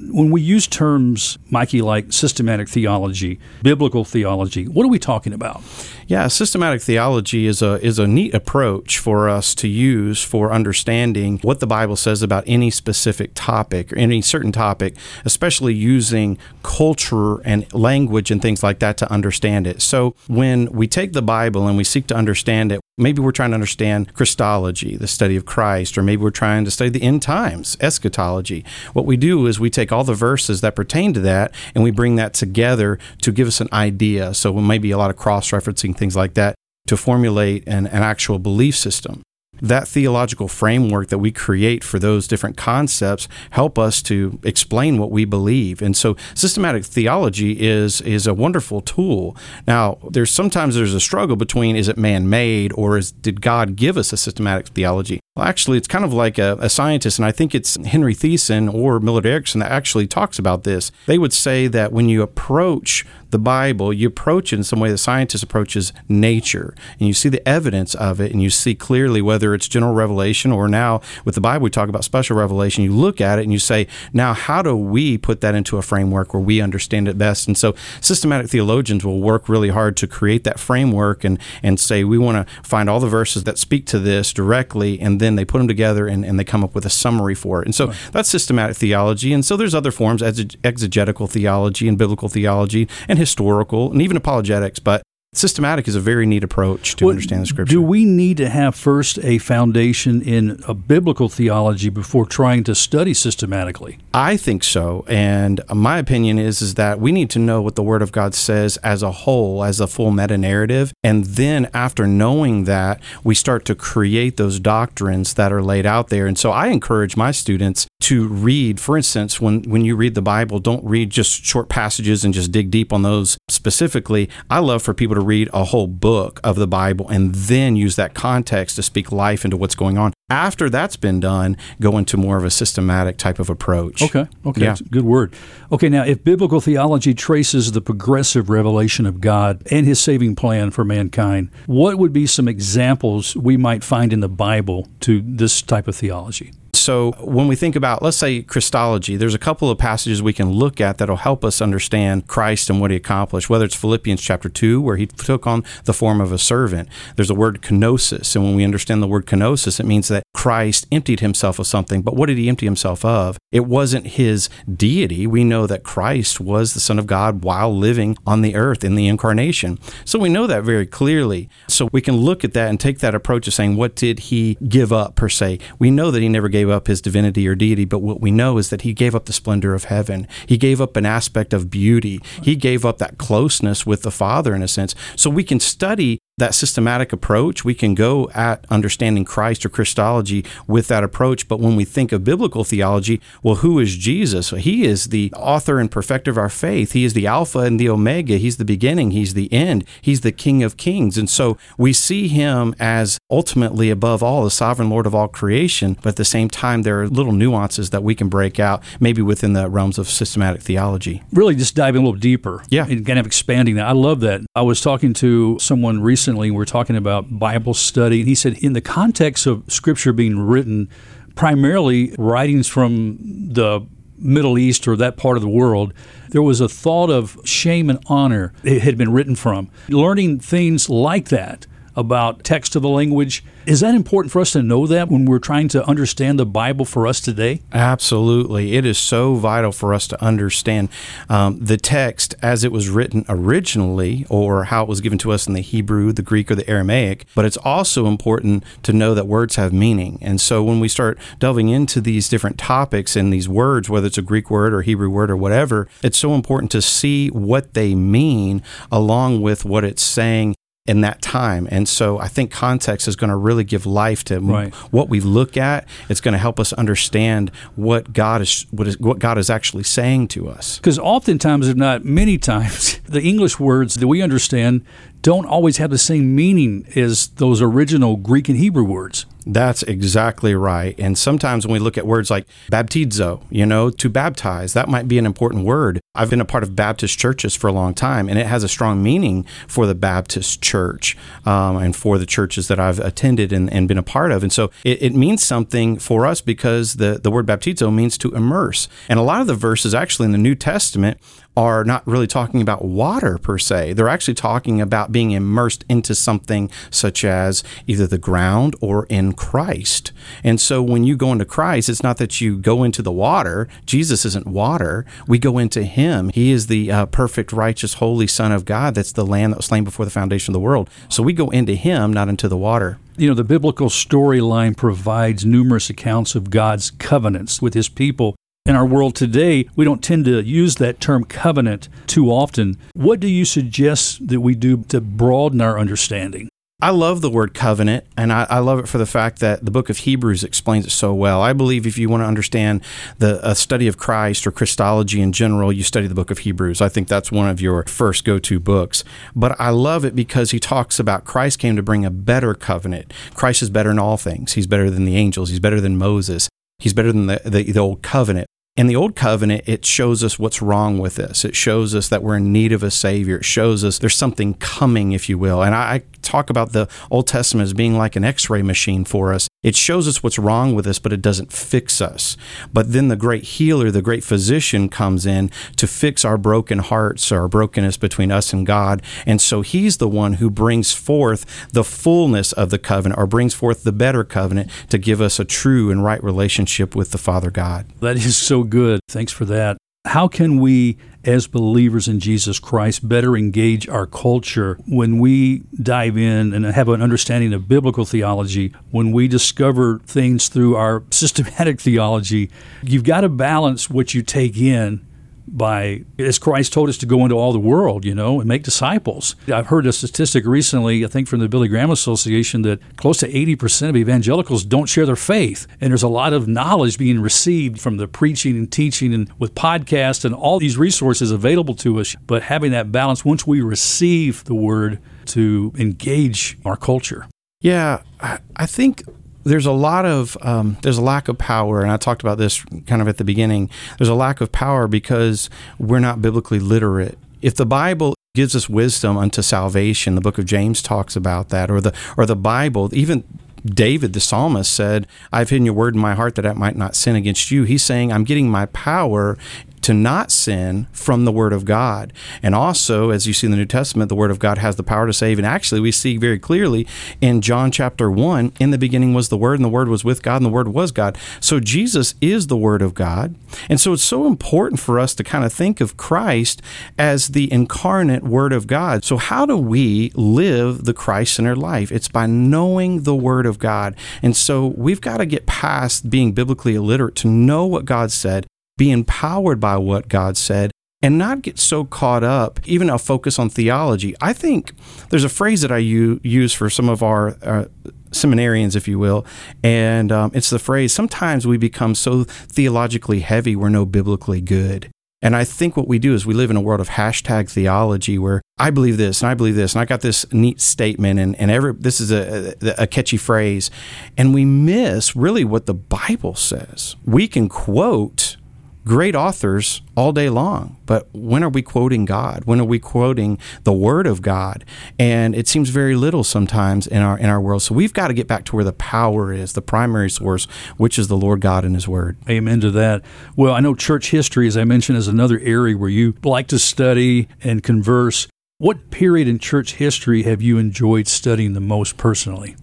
When 0.00 0.30
we 0.30 0.40
use 0.40 0.66
terms, 0.66 1.38
Mikey, 1.50 1.82
like 1.82 2.12
systematic 2.12 2.68
theology, 2.68 3.38
biblical 3.62 4.04
theology, 4.04 4.66
what 4.66 4.84
are 4.84 4.88
we 4.88 4.98
talking 4.98 5.32
about? 5.32 5.62
Yeah, 6.06 6.28
systematic 6.28 6.82
theology 6.82 7.46
is 7.46 7.62
a 7.62 7.84
is 7.84 7.98
a 7.98 8.06
neat 8.06 8.34
approach 8.34 8.98
for 8.98 9.28
us 9.28 9.54
to 9.56 9.68
use 9.68 10.22
for 10.22 10.52
understanding 10.52 11.38
what 11.42 11.60
the 11.60 11.66
Bible 11.66 11.96
says 11.96 12.22
about 12.22 12.44
any 12.46 12.70
specific 12.70 13.30
topic 13.34 13.92
or 13.92 13.96
any 13.96 14.20
certain 14.20 14.52
topic, 14.52 14.96
especially 15.24 15.74
using 15.74 16.36
culture 16.62 17.40
and 17.40 17.72
language 17.72 18.30
and 18.30 18.42
things 18.42 18.62
like 18.62 18.80
that 18.80 18.96
to 18.98 19.10
understand 19.10 19.66
it. 19.66 19.80
So 19.80 20.14
when 20.26 20.70
we 20.72 20.86
take 20.86 21.12
the 21.12 21.22
Bible 21.22 21.66
and 21.66 21.76
we 21.76 21.84
seek 21.84 22.06
to 22.08 22.14
understand 22.14 22.72
it, 22.72 22.80
maybe 22.98 23.20
we're 23.20 23.32
trying 23.32 23.50
to 23.50 23.54
understand 23.54 24.12
Christology, 24.14 24.96
the 24.96 25.08
study 25.08 25.36
of 25.36 25.46
Christ, 25.46 25.98
or 25.98 26.02
maybe 26.02 26.22
we're 26.22 26.30
trying 26.30 26.64
to 26.64 26.70
study 26.70 26.90
the 26.90 27.02
end 27.02 27.22
times, 27.22 27.76
eschatology. 27.80 28.64
What 28.92 29.06
we 29.06 29.16
do 29.16 29.46
is 29.46 29.58
we 29.58 29.70
take 29.70 29.83
all 29.92 30.04
the 30.04 30.14
verses 30.14 30.60
that 30.60 30.76
pertain 30.76 31.12
to 31.14 31.20
that 31.20 31.54
and 31.74 31.82
we 31.84 31.90
bring 31.90 32.16
that 32.16 32.34
together 32.34 32.98
to 33.22 33.32
give 33.32 33.48
us 33.48 33.60
an 33.60 33.68
idea. 33.72 34.34
So 34.34 34.52
maybe 34.54 34.90
a 34.90 34.98
lot 34.98 35.10
of 35.10 35.16
cross 35.16 35.50
referencing 35.50 35.96
things 35.96 36.16
like 36.16 36.34
that 36.34 36.54
to 36.86 36.96
formulate 36.96 37.66
an, 37.66 37.86
an 37.86 38.02
actual 38.02 38.38
belief 38.38 38.76
system. 38.76 39.22
That 39.62 39.86
theological 39.86 40.48
framework 40.48 41.08
that 41.08 41.18
we 41.18 41.30
create 41.30 41.84
for 41.84 42.00
those 42.00 42.26
different 42.26 42.56
concepts 42.56 43.28
help 43.50 43.78
us 43.78 44.02
to 44.02 44.40
explain 44.42 44.98
what 44.98 45.12
we 45.12 45.24
believe. 45.24 45.80
And 45.80 45.96
so 45.96 46.16
systematic 46.34 46.84
theology 46.84 47.52
is 47.60 48.00
is 48.00 48.26
a 48.26 48.34
wonderful 48.34 48.80
tool. 48.80 49.36
Now 49.66 49.98
there's 50.10 50.32
sometimes 50.32 50.74
there's 50.74 50.92
a 50.92 51.00
struggle 51.00 51.36
between 51.36 51.76
is 51.76 51.86
it 51.86 51.96
man-made 51.96 52.72
or 52.74 52.98
is 52.98 53.12
did 53.12 53.40
god 53.40 53.76
give 53.76 53.96
us 53.96 54.12
a 54.12 54.16
systematic 54.16 54.68
theology 54.68 55.20
well, 55.36 55.48
actually, 55.48 55.78
it's 55.78 55.88
kind 55.88 56.04
of 56.04 56.12
like 56.12 56.38
a, 56.38 56.56
a, 56.60 56.68
scientist, 56.68 57.18
and 57.18 57.26
I 57.26 57.32
think 57.32 57.56
it's 57.56 57.74
Henry 57.86 58.14
Thiessen 58.14 58.72
or 58.72 59.00
Millard 59.00 59.26
Erickson 59.26 59.58
that 59.58 59.72
actually 59.72 60.06
talks 60.06 60.38
about 60.38 60.62
this. 60.62 60.92
They 61.06 61.18
would 61.18 61.32
say 61.32 61.66
that 61.66 61.90
when 61.90 62.08
you 62.08 62.22
approach 62.22 63.04
the 63.30 63.38
Bible, 63.40 63.92
you 63.92 64.06
approach 64.06 64.52
it 64.52 64.58
in 64.58 64.62
some 64.62 64.78
way 64.78 64.92
the 64.92 64.96
scientist 64.96 65.42
approaches 65.42 65.92
nature, 66.08 66.72
and 67.00 67.08
you 67.08 67.12
see 67.12 67.28
the 67.28 67.46
evidence 67.48 67.96
of 67.96 68.20
it, 68.20 68.30
and 68.30 68.40
you 68.40 68.48
see 68.48 68.76
clearly 68.76 69.20
whether 69.20 69.54
it's 69.54 69.66
general 69.66 69.92
revelation 69.92 70.52
or 70.52 70.68
now 70.68 71.00
with 71.24 71.34
the 71.34 71.40
Bible, 71.40 71.64
we 71.64 71.70
talk 71.70 71.88
about 71.88 72.04
special 72.04 72.36
revelation. 72.36 72.84
You 72.84 72.92
look 72.92 73.20
at 73.20 73.40
it 73.40 73.42
and 73.42 73.52
you 73.52 73.58
say, 73.58 73.88
now, 74.12 74.34
how 74.34 74.62
do 74.62 74.76
we 74.76 75.18
put 75.18 75.40
that 75.40 75.56
into 75.56 75.78
a 75.78 75.82
framework 75.82 76.32
where 76.32 76.44
we 76.44 76.60
understand 76.60 77.08
it 77.08 77.18
best? 77.18 77.48
And 77.48 77.58
so, 77.58 77.74
systematic 78.00 78.52
theologians 78.52 79.04
will 79.04 79.20
work 79.20 79.48
really 79.48 79.70
hard 79.70 79.96
to 79.96 80.06
create 80.06 80.44
that 80.44 80.60
framework 80.60 81.24
and, 81.24 81.40
and 81.60 81.80
say, 81.80 82.04
we 82.04 82.18
want 82.18 82.46
to 82.46 82.54
find 82.62 82.88
all 82.88 83.00
the 83.00 83.08
verses 83.08 83.42
that 83.42 83.58
speak 83.58 83.84
to 83.86 83.98
this 83.98 84.32
directly, 84.32 85.00
and 85.00 85.20
then 85.24 85.36
they 85.36 85.44
put 85.44 85.58
them 85.58 85.68
together 85.68 86.06
and, 86.06 86.24
and 86.24 86.38
they 86.38 86.44
come 86.44 86.62
up 86.62 86.74
with 86.74 86.84
a 86.84 86.90
summary 86.90 87.34
for 87.34 87.62
it. 87.62 87.66
And 87.66 87.74
so, 87.74 87.88
right. 87.88 87.96
that's 88.12 88.28
systematic 88.28 88.76
theology. 88.76 89.32
And 89.32 89.44
so, 89.44 89.56
there's 89.56 89.74
other 89.74 89.90
forms, 89.90 90.22
as 90.22 90.44
exegetical 90.62 91.26
theology 91.26 91.88
and 91.88 91.98
biblical 91.98 92.28
theology 92.28 92.88
and 93.08 93.18
historical 93.18 93.90
and 93.90 94.02
even 94.02 94.16
apologetics. 94.16 94.78
But 94.78 95.02
systematic 95.36 95.88
is 95.88 95.94
a 95.94 96.00
very 96.00 96.26
neat 96.26 96.44
approach 96.44 96.96
to 96.96 97.06
Well, 97.06 97.12
understand 97.12 97.42
the 97.42 97.46
scripture. 97.46 97.70
Do 97.70 97.82
we 97.82 98.04
need 98.04 98.36
to 98.38 98.48
have 98.48 98.74
first 98.74 99.18
a 99.22 99.38
foundation 99.38 100.22
in 100.22 100.62
a 100.66 100.74
biblical 100.74 101.28
theology 101.28 101.88
before 101.88 102.26
trying 102.26 102.64
to 102.64 102.74
study 102.74 103.14
systematically? 103.14 103.98
I 104.12 104.36
think 104.36 104.64
so, 104.64 105.04
and 105.08 105.60
my 105.72 105.98
opinion 105.98 106.38
is 106.38 106.62
is 106.62 106.74
that 106.74 107.00
we 107.00 107.12
need 107.12 107.30
to 107.30 107.38
know 107.38 107.60
what 107.62 107.74
the 107.74 107.82
Word 107.82 108.02
of 108.02 108.12
God 108.12 108.34
says 108.34 108.76
as 108.78 109.02
a 109.02 109.10
whole, 109.10 109.64
as 109.64 109.80
a 109.80 109.86
full 109.86 110.10
meta 110.10 110.38
narrative, 110.38 110.92
and 111.02 111.24
then 111.24 111.68
after 111.74 112.06
knowing 112.06 112.64
that, 112.64 113.00
we 113.22 113.34
start 113.34 113.64
to 113.66 113.74
create 113.74 114.36
those 114.36 114.60
doctrines 114.60 115.34
that 115.34 115.52
are 115.52 115.62
laid 115.62 115.86
out 115.86 116.08
there. 116.08 116.26
And 116.26 116.38
so, 116.38 116.50
I 116.50 116.68
encourage 116.68 117.16
my 117.16 117.30
students 117.30 117.86
to 118.04 118.28
read. 118.28 118.78
For 118.80 118.96
instance, 118.96 119.40
when 119.40 119.62
when 119.62 119.84
you 119.84 119.96
read 119.96 120.14
the 120.14 120.22
Bible, 120.22 120.58
don't 120.58 120.84
read 120.84 121.10
just 121.10 121.44
short 121.44 121.68
passages 121.68 122.24
and 122.24 122.34
just 122.34 122.52
dig 122.52 122.70
deep 122.70 122.92
on 122.92 123.02
those 123.02 123.38
specifically. 123.48 124.28
I 124.50 124.58
love 124.58 124.82
for 124.82 124.92
people 124.92 125.14
to 125.14 125.20
read 125.22 125.48
a 125.54 125.64
whole 125.64 125.86
book 125.86 126.38
of 126.44 126.56
the 126.56 126.66
Bible 126.66 127.08
and 127.08 127.34
then 127.34 127.76
use 127.76 127.96
that 127.96 128.12
context 128.14 128.76
to 128.76 128.82
speak 128.82 129.10
life 129.10 129.44
into 129.44 129.56
what's 129.56 129.74
going 129.74 129.96
on. 129.96 130.12
After 130.30 130.68
that's 130.70 130.96
been 130.96 131.20
done, 131.20 131.56
go 131.80 131.96
into 131.98 132.16
more 132.16 132.36
of 132.36 132.44
a 132.44 132.50
systematic 132.50 133.16
type 133.16 133.38
of 133.38 133.48
approach. 133.50 134.02
Okay, 134.02 134.26
okay, 134.46 134.62
Yeah. 134.62 134.76
good 134.90 135.04
word. 135.04 135.34
Okay, 135.72 135.88
now 135.88 136.04
if 136.04 136.22
biblical 136.24 136.60
theology 136.60 137.14
traces 137.14 137.72
the 137.72 137.80
progressive 137.80 138.48
revelation 138.50 139.06
of 139.06 139.20
God 139.20 139.62
and 139.70 139.86
his 139.86 139.98
saving 140.00 140.34
plan 140.36 140.70
for 140.70 140.84
mankind, 140.84 141.48
what 141.66 141.98
would 141.98 142.12
be 142.12 142.26
some 142.26 142.48
examples 142.48 143.34
we 143.36 143.56
might 143.56 143.82
find 143.84 144.12
in 144.12 144.20
the 144.20 144.28
Bible 144.28 144.88
to 145.00 145.22
this 145.24 145.62
type 145.62 145.88
of 145.88 145.96
theology? 145.96 146.52
So, 146.76 147.12
when 147.20 147.48
we 147.48 147.56
think 147.56 147.76
about, 147.76 148.02
let's 148.02 148.16
say, 148.16 148.42
Christology, 148.42 149.16
there's 149.16 149.34
a 149.34 149.38
couple 149.38 149.70
of 149.70 149.78
passages 149.78 150.22
we 150.22 150.32
can 150.32 150.50
look 150.50 150.80
at 150.80 150.98
that'll 150.98 151.16
help 151.16 151.44
us 151.44 151.60
understand 151.60 152.26
Christ 152.26 152.68
and 152.68 152.80
what 152.80 152.90
he 152.90 152.96
accomplished, 152.96 153.48
whether 153.48 153.64
it's 153.64 153.74
Philippians 153.74 154.20
chapter 154.20 154.48
2, 154.48 154.80
where 154.80 154.96
he 154.96 155.06
took 155.06 155.46
on 155.46 155.64
the 155.84 155.92
form 155.92 156.20
of 156.20 156.32
a 156.32 156.38
servant. 156.38 156.88
There's 157.16 157.30
a 157.30 157.34
word 157.34 157.62
kenosis. 157.62 158.34
And 158.34 158.44
when 158.44 158.54
we 158.54 158.64
understand 158.64 159.02
the 159.02 159.06
word 159.06 159.26
kenosis, 159.26 159.80
it 159.80 159.86
means 159.86 160.08
that 160.08 160.24
Christ 160.34 160.86
emptied 160.92 161.20
himself 161.20 161.58
of 161.58 161.66
something. 161.66 162.02
But 162.02 162.16
what 162.16 162.26
did 162.26 162.38
he 162.38 162.48
empty 162.48 162.66
himself 162.66 163.04
of? 163.04 163.38
It 163.52 163.66
wasn't 163.66 164.06
his 164.06 164.48
deity. 164.70 165.26
We 165.26 165.44
know 165.44 165.66
that 165.66 165.84
Christ 165.84 166.40
was 166.40 166.74
the 166.74 166.80
Son 166.80 166.98
of 166.98 167.06
God 167.06 167.44
while 167.44 167.74
living 167.74 168.16
on 168.26 168.42
the 168.42 168.54
earth 168.54 168.84
in 168.84 168.94
the 168.94 169.06
incarnation. 169.06 169.78
So, 170.04 170.18
we 170.18 170.28
know 170.28 170.46
that 170.46 170.64
very 170.64 170.86
clearly. 170.86 171.48
So, 171.68 171.88
we 171.92 172.00
can 172.00 172.16
look 172.16 172.44
at 172.44 172.52
that 172.54 172.68
and 172.68 172.80
take 172.80 172.98
that 172.98 173.14
approach 173.14 173.46
of 173.46 173.54
saying, 173.54 173.76
what 173.76 173.94
did 173.94 174.18
he 174.18 174.58
give 174.68 174.92
up, 174.92 175.14
per 175.14 175.28
se? 175.28 175.60
We 175.78 175.90
know 175.90 176.10
that 176.10 176.20
he 176.20 176.28
never 176.28 176.48
gave 176.48 176.63
up 176.70 176.86
his 176.86 177.00
divinity 177.00 177.46
or 177.46 177.54
deity, 177.54 177.84
but 177.84 178.00
what 178.00 178.20
we 178.20 178.30
know 178.30 178.58
is 178.58 178.70
that 178.70 178.82
he 178.82 178.92
gave 178.92 179.14
up 179.14 179.26
the 179.26 179.32
splendor 179.32 179.74
of 179.74 179.84
heaven. 179.84 180.26
He 180.46 180.56
gave 180.56 180.80
up 180.80 180.96
an 180.96 181.06
aspect 181.06 181.52
of 181.52 181.70
beauty. 181.70 182.20
He 182.42 182.56
gave 182.56 182.84
up 182.84 182.98
that 182.98 183.18
closeness 183.18 183.86
with 183.86 184.02
the 184.02 184.10
Father, 184.10 184.54
in 184.54 184.62
a 184.62 184.68
sense. 184.68 184.94
So, 185.16 185.30
we 185.30 185.44
can 185.44 185.60
study 185.60 186.18
that 186.38 186.54
systematic 186.54 187.12
approach, 187.12 187.64
we 187.64 187.74
can 187.74 187.94
go 187.94 188.28
at 188.34 188.64
understanding 188.70 189.24
Christ 189.24 189.64
or 189.64 189.68
Christology 189.68 190.44
with 190.66 190.88
that 190.88 191.04
approach. 191.04 191.46
But 191.46 191.60
when 191.60 191.76
we 191.76 191.84
think 191.84 192.10
of 192.10 192.24
biblical 192.24 192.64
theology, 192.64 193.20
well, 193.42 193.56
who 193.56 193.78
is 193.78 193.96
Jesus? 193.96 194.50
He 194.50 194.84
is 194.84 195.06
the 195.06 195.32
author 195.36 195.78
and 195.78 195.90
perfecter 195.90 196.30
of 196.30 196.38
our 196.38 196.48
faith. 196.48 196.92
He 196.92 197.04
is 197.04 197.14
the 197.14 197.26
Alpha 197.26 197.60
and 197.60 197.78
the 197.78 197.88
Omega. 197.88 198.36
He's 198.36 198.56
the 198.56 198.64
beginning. 198.64 199.12
He's 199.12 199.34
the 199.34 199.52
end. 199.52 199.84
He's 200.00 200.22
the 200.22 200.32
King 200.32 200.62
of 200.64 200.76
Kings. 200.76 201.16
And 201.16 201.30
so 201.30 201.56
we 201.78 201.92
see 201.92 202.26
him 202.26 202.74
as 202.80 203.18
ultimately 203.30 203.90
above 203.90 204.22
all, 204.22 204.42
the 204.42 204.50
sovereign 204.50 204.90
Lord 204.90 205.06
of 205.06 205.14
all 205.14 205.28
creation. 205.28 205.96
But 206.02 206.10
at 206.10 206.16
the 206.16 206.24
same 206.24 206.48
time, 206.48 206.82
there 206.82 207.02
are 207.02 207.08
little 207.08 207.32
nuances 207.32 207.90
that 207.90 208.02
we 208.02 208.14
can 208.14 208.28
break 208.28 208.58
out, 208.58 208.82
maybe 208.98 209.22
within 209.22 209.52
the 209.52 209.70
realms 209.70 209.98
of 209.98 210.08
systematic 210.08 210.62
theology. 210.62 211.22
Really, 211.32 211.54
just 211.54 211.76
diving 211.76 212.02
a 212.02 212.04
little 212.04 212.18
deeper. 212.18 212.64
Yeah. 212.70 212.86
And 212.86 213.06
kind 213.06 213.20
of 213.20 213.26
expanding 213.26 213.76
that. 213.76 213.86
I 213.86 213.92
love 213.92 214.20
that. 214.20 214.40
I 214.56 214.62
was 214.62 214.80
talking 214.80 215.12
to 215.14 215.58
someone 215.60 216.02
recently, 216.02 216.23
we 216.26 216.50
were 216.50 216.64
talking 216.64 216.96
about 216.96 217.38
Bible 217.38 217.74
study, 217.74 218.20
and 218.20 218.28
he 218.28 218.34
said, 218.34 218.54
in 218.58 218.72
the 218.72 218.80
context 218.80 219.46
of 219.46 219.62
Scripture 219.68 220.12
being 220.12 220.38
written, 220.38 220.88
primarily 221.34 222.14
writings 222.18 222.68
from 222.68 223.18
the 223.20 223.86
Middle 224.18 224.58
East 224.58 224.88
or 224.88 224.96
that 224.96 225.16
part 225.16 225.36
of 225.36 225.42
the 225.42 225.48
world, 225.48 225.92
there 226.30 226.42
was 226.42 226.60
a 226.60 226.68
thought 226.68 227.10
of 227.10 227.38
shame 227.44 227.90
and 227.90 228.02
honor 228.06 228.52
it 228.62 228.82
had 228.82 228.96
been 228.96 229.12
written 229.12 229.36
from. 229.36 229.70
Learning 229.88 230.38
things 230.38 230.88
like 230.88 231.28
that 231.28 231.66
about 231.96 232.44
text 232.44 232.76
of 232.76 232.82
the 232.82 232.88
language, 232.88 233.44
is 233.66 233.80
that 233.80 233.94
important 233.94 234.30
for 234.32 234.40
us 234.40 234.52
to 234.52 234.62
know 234.62 234.86
that 234.86 235.08
when 235.08 235.24
we're 235.24 235.38
trying 235.38 235.68
to 235.68 235.86
understand 235.86 236.38
the 236.38 236.46
Bible 236.46 236.84
for 236.84 237.06
us 237.06 237.20
today? 237.20 237.62
Absolutely. 237.72 238.76
It 238.76 238.84
is 238.84 238.98
so 238.98 239.36
vital 239.36 239.72
for 239.72 239.94
us 239.94 240.06
to 240.08 240.22
understand 240.22 240.88
um, 241.28 241.58
the 241.58 241.76
text 241.76 242.34
as 242.42 242.64
it 242.64 242.72
was 242.72 242.90
written 242.90 243.24
originally 243.28 244.26
or 244.28 244.64
how 244.64 244.82
it 244.82 244.88
was 244.88 245.00
given 245.00 245.18
to 245.18 245.32
us 245.32 245.46
in 245.46 245.54
the 245.54 245.60
Hebrew, 245.60 246.12
the 246.12 246.22
Greek, 246.22 246.50
or 246.50 246.54
the 246.54 246.68
Aramaic. 246.68 247.26
But 247.34 247.44
it's 247.44 247.56
also 247.58 248.06
important 248.06 248.64
to 248.82 248.92
know 248.92 249.14
that 249.14 249.26
words 249.26 249.56
have 249.56 249.72
meaning. 249.72 250.18
And 250.20 250.40
so 250.40 250.62
when 250.62 250.80
we 250.80 250.88
start 250.88 251.18
delving 251.38 251.68
into 251.68 252.00
these 252.00 252.28
different 252.28 252.58
topics 252.58 253.16
and 253.16 253.32
these 253.32 253.48
words, 253.48 253.88
whether 253.88 254.06
it's 254.06 254.18
a 254.18 254.22
Greek 254.22 254.50
word 254.50 254.74
or 254.74 254.82
Hebrew 254.82 255.08
word 255.08 255.30
or 255.30 255.36
whatever, 255.36 255.88
it's 256.02 256.18
so 256.18 256.34
important 256.34 256.70
to 256.72 256.82
see 256.82 257.28
what 257.28 257.74
they 257.74 257.94
mean 257.94 258.62
along 258.92 259.40
with 259.40 259.64
what 259.64 259.84
it's 259.84 260.02
saying 260.02 260.54
in 260.86 261.00
that 261.00 261.22
time. 261.22 261.66
And 261.70 261.88
so 261.88 262.18
I 262.18 262.28
think 262.28 262.50
context 262.50 263.08
is 263.08 263.16
going 263.16 263.30
to 263.30 263.36
really 263.36 263.64
give 263.64 263.86
life 263.86 264.22
to 264.24 264.38
Right. 264.38 264.74
what 264.92 265.08
we 265.08 265.20
look 265.20 265.56
at. 265.56 265.88
It's 266.10 266.20
going 266.20 266.32
to 266.34 266.38
help 266.38 266.60
us 266.60 266.74
understand 266.74 267.50
what 267.74 268.12
God 268.12 268.42
is 268.42 268.66
what 268.70 268.86
is 268.86 268.98
what 268.98 269.18
God 269.18 269.38
is 269.38 269.48
actually 269.48 269.84
saying 269.84 270.28
to 270.28 270.46
us. 270.48 270.76
Because 270.76 270.98
oftentimes, 270.98 271.68
if 271.68 271.76
not 271.76 272.04
many 272.04 272.36
times, 272.36 272.98
the 273.06 273.22
English 273.22 273.58
words 273.58 273.94
that 273.94 274.06
we 274.06 274.20
understand 274.20 274.84
don't 275.24 275.46
always 275.46 275.78
have 275.78 275.90
the 275.90 275.96
same 275.96 276.36
meaning 276.36 276.86
as 276.94 277.28
those 277.28 277.62
original 277.62 278.16
Greek 278.16 278.50
and 278.50 278.58
Hebrew 278.58 278.84
words. 278.84 279.24
That's 279.46 279.82
exactly 279.82 280.54
right. 280.54 280.94
And 280.98 281.18
sometimes 281.18 281.66
when 281.66 281.72
we 281.72 281.78
look 281.78 281.98
at 281.98 282.06
words 282.06 282.30
like 282.30 282.46
baptizo, 282.70 283.42
you 283.50 283.66
know, 283.66 283.90
to 283.90 284.08
baptize, 284.08 284.72
that 284.74 284.88
might 284.88 285.08
be 285.08 285.18
an 285.18 285.26
important 285.26 285.64
word. 285.64 286.00
I've 286.14 286.30
been 286.30 286.40
a 286.40 286.46
part 286.46 286.62
of 286.62 286.76
Baptist 286.76 287.18
churches 287.18 287.54
for 287.54 287.68
a 287.68 287.72
long 287.72 287.94
time, 287.94 288.28
and 288.28 288.38
it 288.38 288.46
has 288.46 288.64
a 288.64 288.68
strong 288.68 289.02
meaning 289.02 289.44
for 289.66 289.86
the 289.86 289.94
Baptist 289.94 290.62
church 290.62 291.16
um, 291.44 291.76
and 291.76 291.94
for 291.94 292.18
the 292.18 292.26
churches 292.26 292.68
that 292.68 292.78
I've 292.78 292.98
attended 293.00 293.52
and, 293.52 293.70
and 293.72 293.88
been 293.88 293.98
a 293.98 294.02
part 294.02 294.30
of. 294.30 294.42
And 294.42 294.52
so 294.52 294.70
it, 294.84 295.02
it 295.02 295.14
means 295.14 295.42
something 295.42 295.98
for 295.98 296.26
us 296.26 296.40
because 296.40 296.94
the, 296.94 297.18
the 297.22 297.30
word 297.30 297.46
baptizo 297.46 297.92
means 297.92 298.16
to 298.18 298.34
immerse. 298.34 298.88
And 299.08 299.18
a 299.18 299.22
lot 299.22 299.40
of 299.40 299.46
the 299.46 299.54
verses 299.54 299.94
actually 299.94 300.26
in 300.26 300.32
the 300.32 300.38
New 300.38 300.54
Testament 300.54 301.18
are 301.56 301.84
not 301.84 302.06
really 302.06 302.26
talking 302.26 302.60
about 302.60 302.84
water 302.84 303.38
per 303.38 303.58
se. 303.58 303.92
They're 303.92 304.08
actually 304.08 304.34
talking 304.34 304.80
about 304.80 305.12
being 305.12 305.30
immersed 305.30 305.84
into 305.88 306.14
something 306.14 306.70
such 306.90 307.24
as 307.24 307.62
either 307.86 308.06
the 308.06 308.18
ground 308.18 308.74
or 308.80 309.06
in 309.06 309.32
Christ. 309.32 310.12
And 310.42 310.60
so 310.60 310.82
when 310.82 311.04
you 311.04 311.16
go 311.16 311.32
into 311.32 311.44
Christ, 311.44 311.88
it's 311.88 312.02
not 312.02 312.16
that 312.18 312.40
you 312.40 312.58
go 312.58 312.82
into 312.82 313.02
the 313.02 313.12
water. 313.12 313.68
Jesus 313.86 314.24
isn't 314.24 314.46
water. 314.46 315.06
We 315.26 315.38
go 315.38 315.58
into 315.58 315.84
Him. 315.84 316.30
He 316.34 316.50
is 316.50 316.66
the 316.66 316.90
uh, 316.90 317.06
perfect, 317.06 317.52
righteous, 317.52 317.94
holy 317.94 318.26
Son 318.26 318.52
of 318.52 318.64
God. 318.64 318.94
That's 318.94 319.12
the 319.12 319.26
Lamb 319.26 319.50
that 319.50 319.58
was 319.58 319.66
slain 319.66 319.84
before 319.84 320.04
the 320.04 320.10
foundation 320.10 320.52
of 320.52 320.54
the 320.54 320.64
world. 320.64 320.90
So 321.08 321.22
we 321.22 321.32
go 321.32 321.50
into 321.50 321.74
Him, 321.74 322.12
not 322.12 322.28
into 322.28 322.48
the 322.48 322.56
water. 322.56 322.98
You 323.16 323.28
know, 323.28 323.34
the 323.34 323.44
biblical 323.44 323.88
storyline 323.88 324.76
provides 324.76 325.44
numerous 325.44 325.88
accounts 325.88 326.34
of 326.34 326.50
God's 326.50 326.90
covenants 326.90 327.62
with 327.62 327.74
his 327.74 327.88
people. 327.88 328.34
In 328.66 328.76
our 328.76 328.86
world 328.86 329.14
today, 329.14 329.68
we 329.76 329.84
don't 329.84 330.02
tend 330.02 330.24
to 330.24 330.42
use 330.42 330.76
that 330.76 330.98
term 330.98 331.24
covenant 331.24 331.90
too 332.06 332.30
often. 332.30 332.78
What 332.94 333.20
do 333.20 333.28
you 333.28 333.44
suggest 333.44 334.26
that 334.26 334.40
we 334.40 334.54
do 334.54 334.84
to 334.84 335.02
broaden 335.02 335.60
our 335.60 335.78
understanding? 335.78 336.48
I 336.80 336.88
love 336.88 337.20
the 337.20 337.28
word 337.28 337.52
covenant, 337.52 338.06
and 338.16 338.32
I, 338.32 338.46
I 338.48 338.60
love 338.60 338.78
it 338.78 338.88
for 338.88 338.96
the 338.96 339.04
fact 339.04 339.40
that 339.40 339.66
the 339.66 339.70
book 339.70 339.90
of 339.90 339.98
Hebrews 339.98 340.42
explains 340.42 340.86
it 340.86 340.92
so 340.92 341.12
well. 341.12 341.42
I 341.42 341.52
believe 341.52 341.86
if 341.86 341.98
you 341.98 342.08
want 342.08 342.22
to 342.22 342.26
understand 342.26 342.80
the 343.18 343.38
a 343.46 343.54
study 343.54 343.86
of 343.86 343.98
Christ 343.98 344.46
or 344.46 344.50
Christology 344.50 345.20
in 345.20 345.32
general, 345.32 345.70
you 345.70 345.82
study 345.82 346.06
the 346.06 346.14
book 346.14 346.30
of 346.30 346.38
Hebrews. 346.38 346.80
I 346.80 346.88
think 346.88 347.06
that's 347.06 347.30
one 347.30 347.50
of 347.50 347.60
your 347.60 347.84
first 347.84 348.24
go 348.24 348.38
to 348.38 348.58
books. 348.58 349.04
But 349.36 349.60
I 349.60 349.68
love 349.68 350.06
it 350.06 350.16
because 350.16 350.52
he 350.52 350.58
talks 350.58 350.98
about 350.98 351.26
Christ 351.26 351.58
came 351.58 351.76
to 351.76 351.82
bring 351.82 352.06
a 352.06 352.10
better 352.10 352.54
covenant. 352.54 353.12
Christ 353.34 353.60
is 353.60 353.68
better 353.68 353.90
in 353.90 353.98
all 353.98 354.16
things. 354.16 354.54
He's 354.54 354.66
better 354.66 354.88
than 354.88 355.04
the 355.04 355.16
angels, 355.16 355.50
he's 355.50 355.60
better 355.60 355.82
than 355.82 355.98
Moses, 355.98 356.48
he's 356.78 356.94
better 356.94 357.12
than 357.12 357.26
the, 357.26 357.42
the, 357.44 357.70
the 357.70 357.78
old 357.78 358.00
covenant. 358.00 358.48
In 358.76 358.88
the 358.88 358.96
old 358.96 359.14
covenant, 359.14 359.62
it 359.66 359.84
shows 359.84 360.24
us 360.24 360.36
what's 360.36 360.60
wrong 360.60 360.98
with 360.98 361.20
us. 361.20 361.44
It 361.44 361.54
shows 361.54 361.94
us 361.94 362.08
that 362.08 362.24
we're 362.24 362.38
in 362.38 362.52
need 362.52 362.72
of 362.72 362.82
a 362.82 362.90
savior. 362.90 363.36
It 363.36 363.44
shows 363.44 363.84
us 363.84 364.00
there's 364.00 364.16
something 364.16 364.54
coming, 364.54 365.12
if 365.12 365.28
you 365.28 365.38
will. 365.38 365.62
And 365.62 365.76
I, 365.76 365.94
I 365.94 366.02
talk 366.22 366.50
about 366.50 366.72
the 366.72 366.88
Old 367.08 367.28
Testament 367.28 367.62
as 367.66 367.72
being 367.72 367.96
like 367.96 368.16
an 368.16 368.24
x 368.24 368.50
ray 368.50 368.62
machine 368.62 369.04
for 369.04 369.32
us. 369.32 369.48
It 369.64 369.74
shows 369.74 370.06
us 370.06 370.22
what's 370.22 370.38
wrong 370.38 370.74
with 370.74 370.86
us, 370.86 371.00
but 371.00 371.12
it 371.12 371.22
doesn't 371.22 371.52
fix 371.52 372.00
us. 372.00 372.36
But 372.72 372.92
then 372.92 373.08
the 373.08 373.16
great 373.16 373.42
healer, 373.42 373.90
the 373.90 374.02
great 374.02 374.22
physician 374.22 374.88
comes 374.88 375.26
in 375.26 375.50
to 375.76 375.88
fix 375.88 376.24
our 376.24 376.38
broken 376.38 376.78
hearts, 376.78 377.32
our 377.32 377.48
brokenness 377.48 377.96
between 377.96 378.30
us 378.30 378.52
and 378.52 378.64
God. 378.64 379.02
And 379.26 379.40
so 379.40 379.62
he's 379.62 379.96
the 379.96 380.08
one 380.08 380.34
who 380.34 380.50
brings 380.50 380.92
forth 380.92 381.68
the 381.72 381.82
fullness 381.82 382.52
of 382.52 382.70
the 382.70 382.78
covenant 382.78 383.18
or 383.18 383.26
brings 383.26 383.54
forth 383.54 383.82
the 383.82 383.92
better 383.92 384.22
covenant 384.22 384.70
to 384.90 384.98
give 384.98 385.20
us 385.20 385.40
a 385.40 385.44
true 385.44 385.90
and 385.90 386.04
right 386.04 386.22
relationship 386.22 386.94
with 386.94 387.10
the 387.10 387.18
Father 387.18 387.50
God. 387.50 387.86
That 388.00 388.16
is 388.16 388.36
so 388.36 388.62
good. 388.62 389.00
Thanks 389.08 389.32
for 389.32 389.46
that. 389.46 389.78
How 390.04 390.28
can 390.28 390.60
we, 390.60 390.98
as 391.24 391.46
believers 391.46 392.08
in 392.08 392.20
Jesus 392.20 392.58
Christ, 392.58 393.08
better 393.08 393.36
engage 393.36 393.88
our 393.88 394.06
culture 394.06 394.78
when 394.86 395.18
we 395.18 395.62
dive 395.74 396.18
in 396.18 396.52
and 396.52 396.66
have 396.66 396.88
an 396.90 397.00
understanding 397.00 397.54
of 397.54 397.68
biblical 397.68 398.04
theology, 398.04 398.74
when 398.90 399.12
we 399.12 399.28
discover 399.28 400.00
things 400.00 400.48
through 400.48 400.76
our 400.76 401.02
systematic 401.10 401.80
theology? 401.80 402.50
You've 402.82 403.04
got 403.04 403.22
to 403.22 403.30
balance 403.30 403.88
what 403.88 404.12
you 404.12 404.22
take 404.22 404.58
in 404.58 405.06
by, 405.46 406.04
as 406.18 406.38
Christ 406.38 406.72
told 406.72 406.88
us 406.88 406.98
to 406.98 407.06
go 407.06 407.22
into 407.24 407.36
all 407.36 407.52
the 407.52 407.58
world, 407.58 408.04
you 408.04 408.14
know, 408.14 408.40
and 408.40 408.48
make 408.48 408.62
disciples. 408.62 409.36
I've 409.52 409.66
heard 409.66 409.86
a 409.86 409.92
statistic 409.92 410.44
recently, 410.46 411.04
I 411.04 411.08
think 411.08 411.28
from 411.28 411.40
the 411.40 411.48
Billy 411.48 411.68
Graham 411.68 411.90
Association, 411.90 412.62
that 412.62 412.96
close 412.96 413.18
to 413.18 413.30
80% 413.30 413.90
of 413.90 413.96
evangelicals 413.96 414.64
don't 414.64 414.86
share 414.86 415.06
their 415.06 415.16
faith. 415.16 415.66
And 415.80 415.90
there's 415.90 416.02
a 416.02 416.08
lot 416.08 416.32
of 416.32 416.48
knowledge 416.48 416.98
being 416.98 417.20
received 417.20 417.80
from 417.80 417.98
the 417.98 418.08
preaching 418.08 418.56
and 418.56 418.70
teaching 418.70 419.12
and 419.14 419.30
with 419.38 419.54
podcasts 419.54 420.24
and 420.24 420.34
all 420.34 420.58
these 420.58 420.76
resources 420.76 421.30
available 421.30 421.74
to 421.76 422.00
us. 422.00 422.16
But 422.26 422.44
having 422.44 422.72
that 422.72 422.90
balance 422.90 423.24
once 423.24 423.46
we 423.46 423.60
receive 423.60 424.44
the 424.44 424.54
word 424.54 424.98
to 425.26 425.72
engage 425.76 426.58
our 426.64 426.76
culture. 426.76 427.26
Yeah, 427.60 428.02
I 428.20 428.66
think 428.66 429.02
there's 429.44 429.66
a 429.66 429.72
lot 429.72 430.06
of 430.06 430.36
um, 430.42 430.76
there's 430.82 430.98
a 430.98 431.02
lack 431.02 431.28
of 431.28 431.38
power, 431.38 431.82
and 431.82 431.90
I 431.90 431.96
talked 431.96 432.22
about 432.22 432.38
this 432.38 432.64
kind 432.86 433.00
of 433.00 433.08
at 433.08 433.18
the 433.18 433.24
beginning. 433.24 433.70
There's 433.98 434.08
a 434.08 434.14
lack 434.14 434.40
of 434.40 434.50
power 434.50 434.88
because 434.88 435.50
we're 435.78 436.00
not 436.00 436.20
biblically 436.20 436.58
literate. 436.58 437.18
If 437.42 437.54
the 437.54 437.66
Bible 437.66 438.14
gives 438.34 438.56
us 438.56 438.68
wisdom 438.68 439.16
unto 439.16 439.42
salvation, 439.42 440.14
the 440.14 440.20
book 440.20 440.38
of 440.38 440.46
James 440.46 440.82
talks 440.82 441.14
about 441.14 441.50
that, 441.50 441.70
or 441.70 441.80
the 441.80 441.94
or 442.16 442.26
the 442.26 442.36
Bible, 442.36 442.88
even 442.92 443.24
David, 443.64 444.12
the 444.12 444.20
psalmist, 444.20 444.70
said, 444.70 445.06
I've 445.32 445.50
hidden 445.50 445.64
your 445.64 445.74
word 445.74 445.94
in 445.94 446.00
my 446.00 446.14
heart 446.14 446.34
that 446.34 446.46
I 446.46 446.52
might 446.52 446.76
not 446.76 446.94
sin 446.94 447.16
against 447.16 447.50
you. 447.50 447.64
He's 447.64 447.82
saying, 447.82 448.12
I'm 448.12 448.24
getting 448.24 448.50
my 448.50 448.66
power 448.66 449.38
to 449.84 449.92
not 449.92 450.32
sin 450.32 450.86
from 450.92 451.26
the 451.26 451.32
Word 451.32 451.52
of 451.52 451.66
God. 451.66 452.10
And 452.42 452.54
also, 452.54 453.10
as 453.10 453.26
you 453.26 453.34
see 453.34 453.46
in 453.46 453.50
the 453.50 453.58
New 453.58 453.66
Testament, 453.66 454.08
the 454.08 454.14
Word 454.14 454.30
of 454.30 454.38
God 454.38 454.56
has 454.56 454.76
the 454.76 454.82
power 454.82 455.06
to 455.06 455.12
save. 455.12 455.38
And 455.38 455.46
actually, 455.46 455.82
we 455.82 455.92
see 455.92 456.16
very 456.16 456.38
clearly 456.38 456.86
in 457.20 457.42
John 457.42 457.70
chapter 457.70 458.10
1 458.10 458.54
in 458.58 458.70
the 458.70 458.78
beginning 458.78 459.12
was 459.12 459.28
the 459.28 459.36
Word, 459.36 459.56
and 459.58 459.64
the 459.64 459.68
Word 459.68 459.88
was 459.88 460.02
with 460.02 460.22
God, 460.22 460.36
and 460.36 460.46
the 460.46 460.50
Word 460.50 460.68
was 460.68 460.90
God. 460.90 461.18
So 461.38 461.60
Jesus 461.60 462.14
is 462.22 462.46
the 462.46 462.56
Word 462.56 462.80
of 462.80 462.94
God. 462.94 463.34
And 463.68 463.78
so 463.78 463.92
it's 463.92 464.02
so 464.02 464.26
important 464.26 464.80
for 464.80 464.98
us 464.98 465.14
to 465.16 465.24
kind 465.24 465.44
of 465.44 465.52
think 465.52 465.82
of 465.82 465.98
Christ 465.98 466.62
as 466.98 467.28
the 467.28 467.52
incarnate 467.52 468.22
Word 468.22 468.54
of 468.54 468.66
God. 468.66 469.04
So, 469.04 469.18
how 469.18 469.44
do 469.44 469.58
we 469.58 470.12
live 470.14 470.86
the 470.86 470.94
Christ 470.94 471.34
centered 471.34 471.58
life? 471.58 471.92
It's 471.92 472.08
by 472.08 472.24
knowing 472.24 473.02
the 473.02 473.14
Word 473.14 473.44
of 473.44 473.58
God. 473.58 473.94
And 474.22 474.34
so 474.34 474.68
we've 474.78 475.02
got 475.02 475.18
to 475.18 475.26
get 475.26 475.44
past 475.44 476.08
being 476.08 476.32
biblically 476.32 476.74
illiterate 476.74 477.16
to 477.16 477.28
know 477.28 477.66
what 477.66 477.84
God 477.84 478.10
said 478.10 478.46
be 478.76 478.90
empowered 478.90 479.60
by 479.60 479.76
what 479.76 480.08
God 480.08 480.36
said 480.36 480.70
and 481.02 481.18
not 481.18 481.42
get 481.42 481.58
so 481.58 481.84
caught 481.84 482.24
up, 482.24 482.58
even 482.64 482.88
a 482.88 482.98
focus 482.98 483.38
on 483.38 483.50
theology. 483.50 484.14
I 484.22 484.32
think 484.32 484.72
there's 485.10 485.24
a 485.24 485.28
phrase 485.28 485.60
that 485.60 485.70
I 485.70 485.76
use 485.76 486.54
for 486.54 486.70
some 486.70 486.88
of 486.88 487.02
our 487.02 487.36
uh, 487.42 487.66
seminarians, 488.10 488.74
if 488.74 488.88
you 488.88 488.98
will, 488.98 489.26
and 489.62 490.10
um, 490.10 490.30
it's 490.34 490.48
the 490.48 490.58
phrase 490.58 490.94
sometimes 490.94 491.46
we 491.46 491.58
become 491.58 491.94
so 491.94 492.24
theologically 492.24 493.20
heavy 493.20 493.54
we're 493.54 493.68
no 493.68 493.84
biblically 493.84 494.40
good. 494.40 494.90
And 495.20 495.34
I 495.34 495.44
think 495.44 495.74
what 495.74 495.88
we 495.88 495.98
do 495.98 496.14
is 496.14 496.26
we 496.26 496.34
live 496.34 496.50
in 496.50 496.56
a 496.56 496.60
world 496.60 496.80
of 496.80 496.90
hashtag 496.90 497.50
theology 497.50 498.18
where 498.18 498.42
I 498.58 498.70
believe 498.70 498.98
this 498.98 499.22
and 499.22 499.30
I 499.30 499.34
believe 499.34 499.56
this 499.56 499.72
and 499.72 499.80
I 499.80 499.86
got 499.86 500.02
this 500.02 500.30
neat 500.34 500.60
statement 500.60 501.18
and, 501.18 501.34
and 501.36 501.50
every 501.50 501.72
this 501.72 501.98
is 501.98 502.12
a, 502.12 502.54
a, 502.76 502.86
catchy 502.86 503.16
phrase. 503.16 503.70
And 504.18 504.34
we 504.34 504.44
miss 504.44 505.16
really 505.16 505.42
what 505.42 505.64
the 505.64 505.72
Bible 505.72 506.34
says. 506.34 506.96
We 507.06 507.26
can 507.26 507.48
quote 507.48 508.36
great 508.84 509.14
authors 509.14 509.82
all 509.96 510.12
day 510.12 510.28
long. 510.28 510.76
But 510.86 511.08
when 511.12 511.42
are 511.42 511.48
we 511.48 511.62
quoting 511.62 512.04
God? 512.04 512.44
When 512.44 512.60
are 512.60 512.64
we 512.64 512.78
quoting 512.78 513.38
the 513.64 513.72
Word 513.72 514.06
of 514.06 514.22
God? 514.22 514.64
And 514.98 515.34
it 515.34 515.48
seems 515.48 515.70
very 515.70 515.96
little 515.96 516.24
sometimes 516.24 516.86
in 516.86 517.02
our 517.02 517.18
in 517.18 517.26
our 517.26 517.40
world. 517.40 517.62
So 517.62 517.74
we've 517.74 517.92
got 517.92 518.08
to 518.08 518.14
get 518.14 518.28
back 518.28 518.44
to 518.46 518.56
where 518.56 518.64
the 518.64 518.72
power 518.72 519.32
is, 519.32 519.54
the 519.54 519.62
primary 519.62 520.10
source, 520.10 520.44
which 520.76 520.98
is 520.98 521.08
the 521.08 521.16
Lord 521.16 521.40
God 521.40 521.64
and 521.64 521.74
His 521.74 521.88
Word. 521.88 522.16
Amen 522.28 522.60
to 522.60 522.70
that. 522.72 523.02
Well, 523.36 523.54
I 523.54 523.60
know 523.60 523.74
church 523.74 524.10
history, 524.10 524.46
as 524.46 524.56
I 524.56 524.64
mentioned, 524.64 524.98
is 524.98 525.08
another 525.08 525.38
area 525.40 525.76
where 525.76 525.90
you 525.90 526.14
like 526.22 526.48
to 526.48 526.58
study 526.58 527.28
and 527.42 527.62
converse. 527.62 528.28
What 528.58 528.90
period 528.90 529.26
in 529.26 529.38
church 529.38 529.74
history 529.74 530.22
have 530.22 530.40
you 530.40 530.58
enjoyed 530.58 531.08
studying 531.08 531.54
the 531.54 531.60
most 531.60 531.96
personally? 531.96 532.56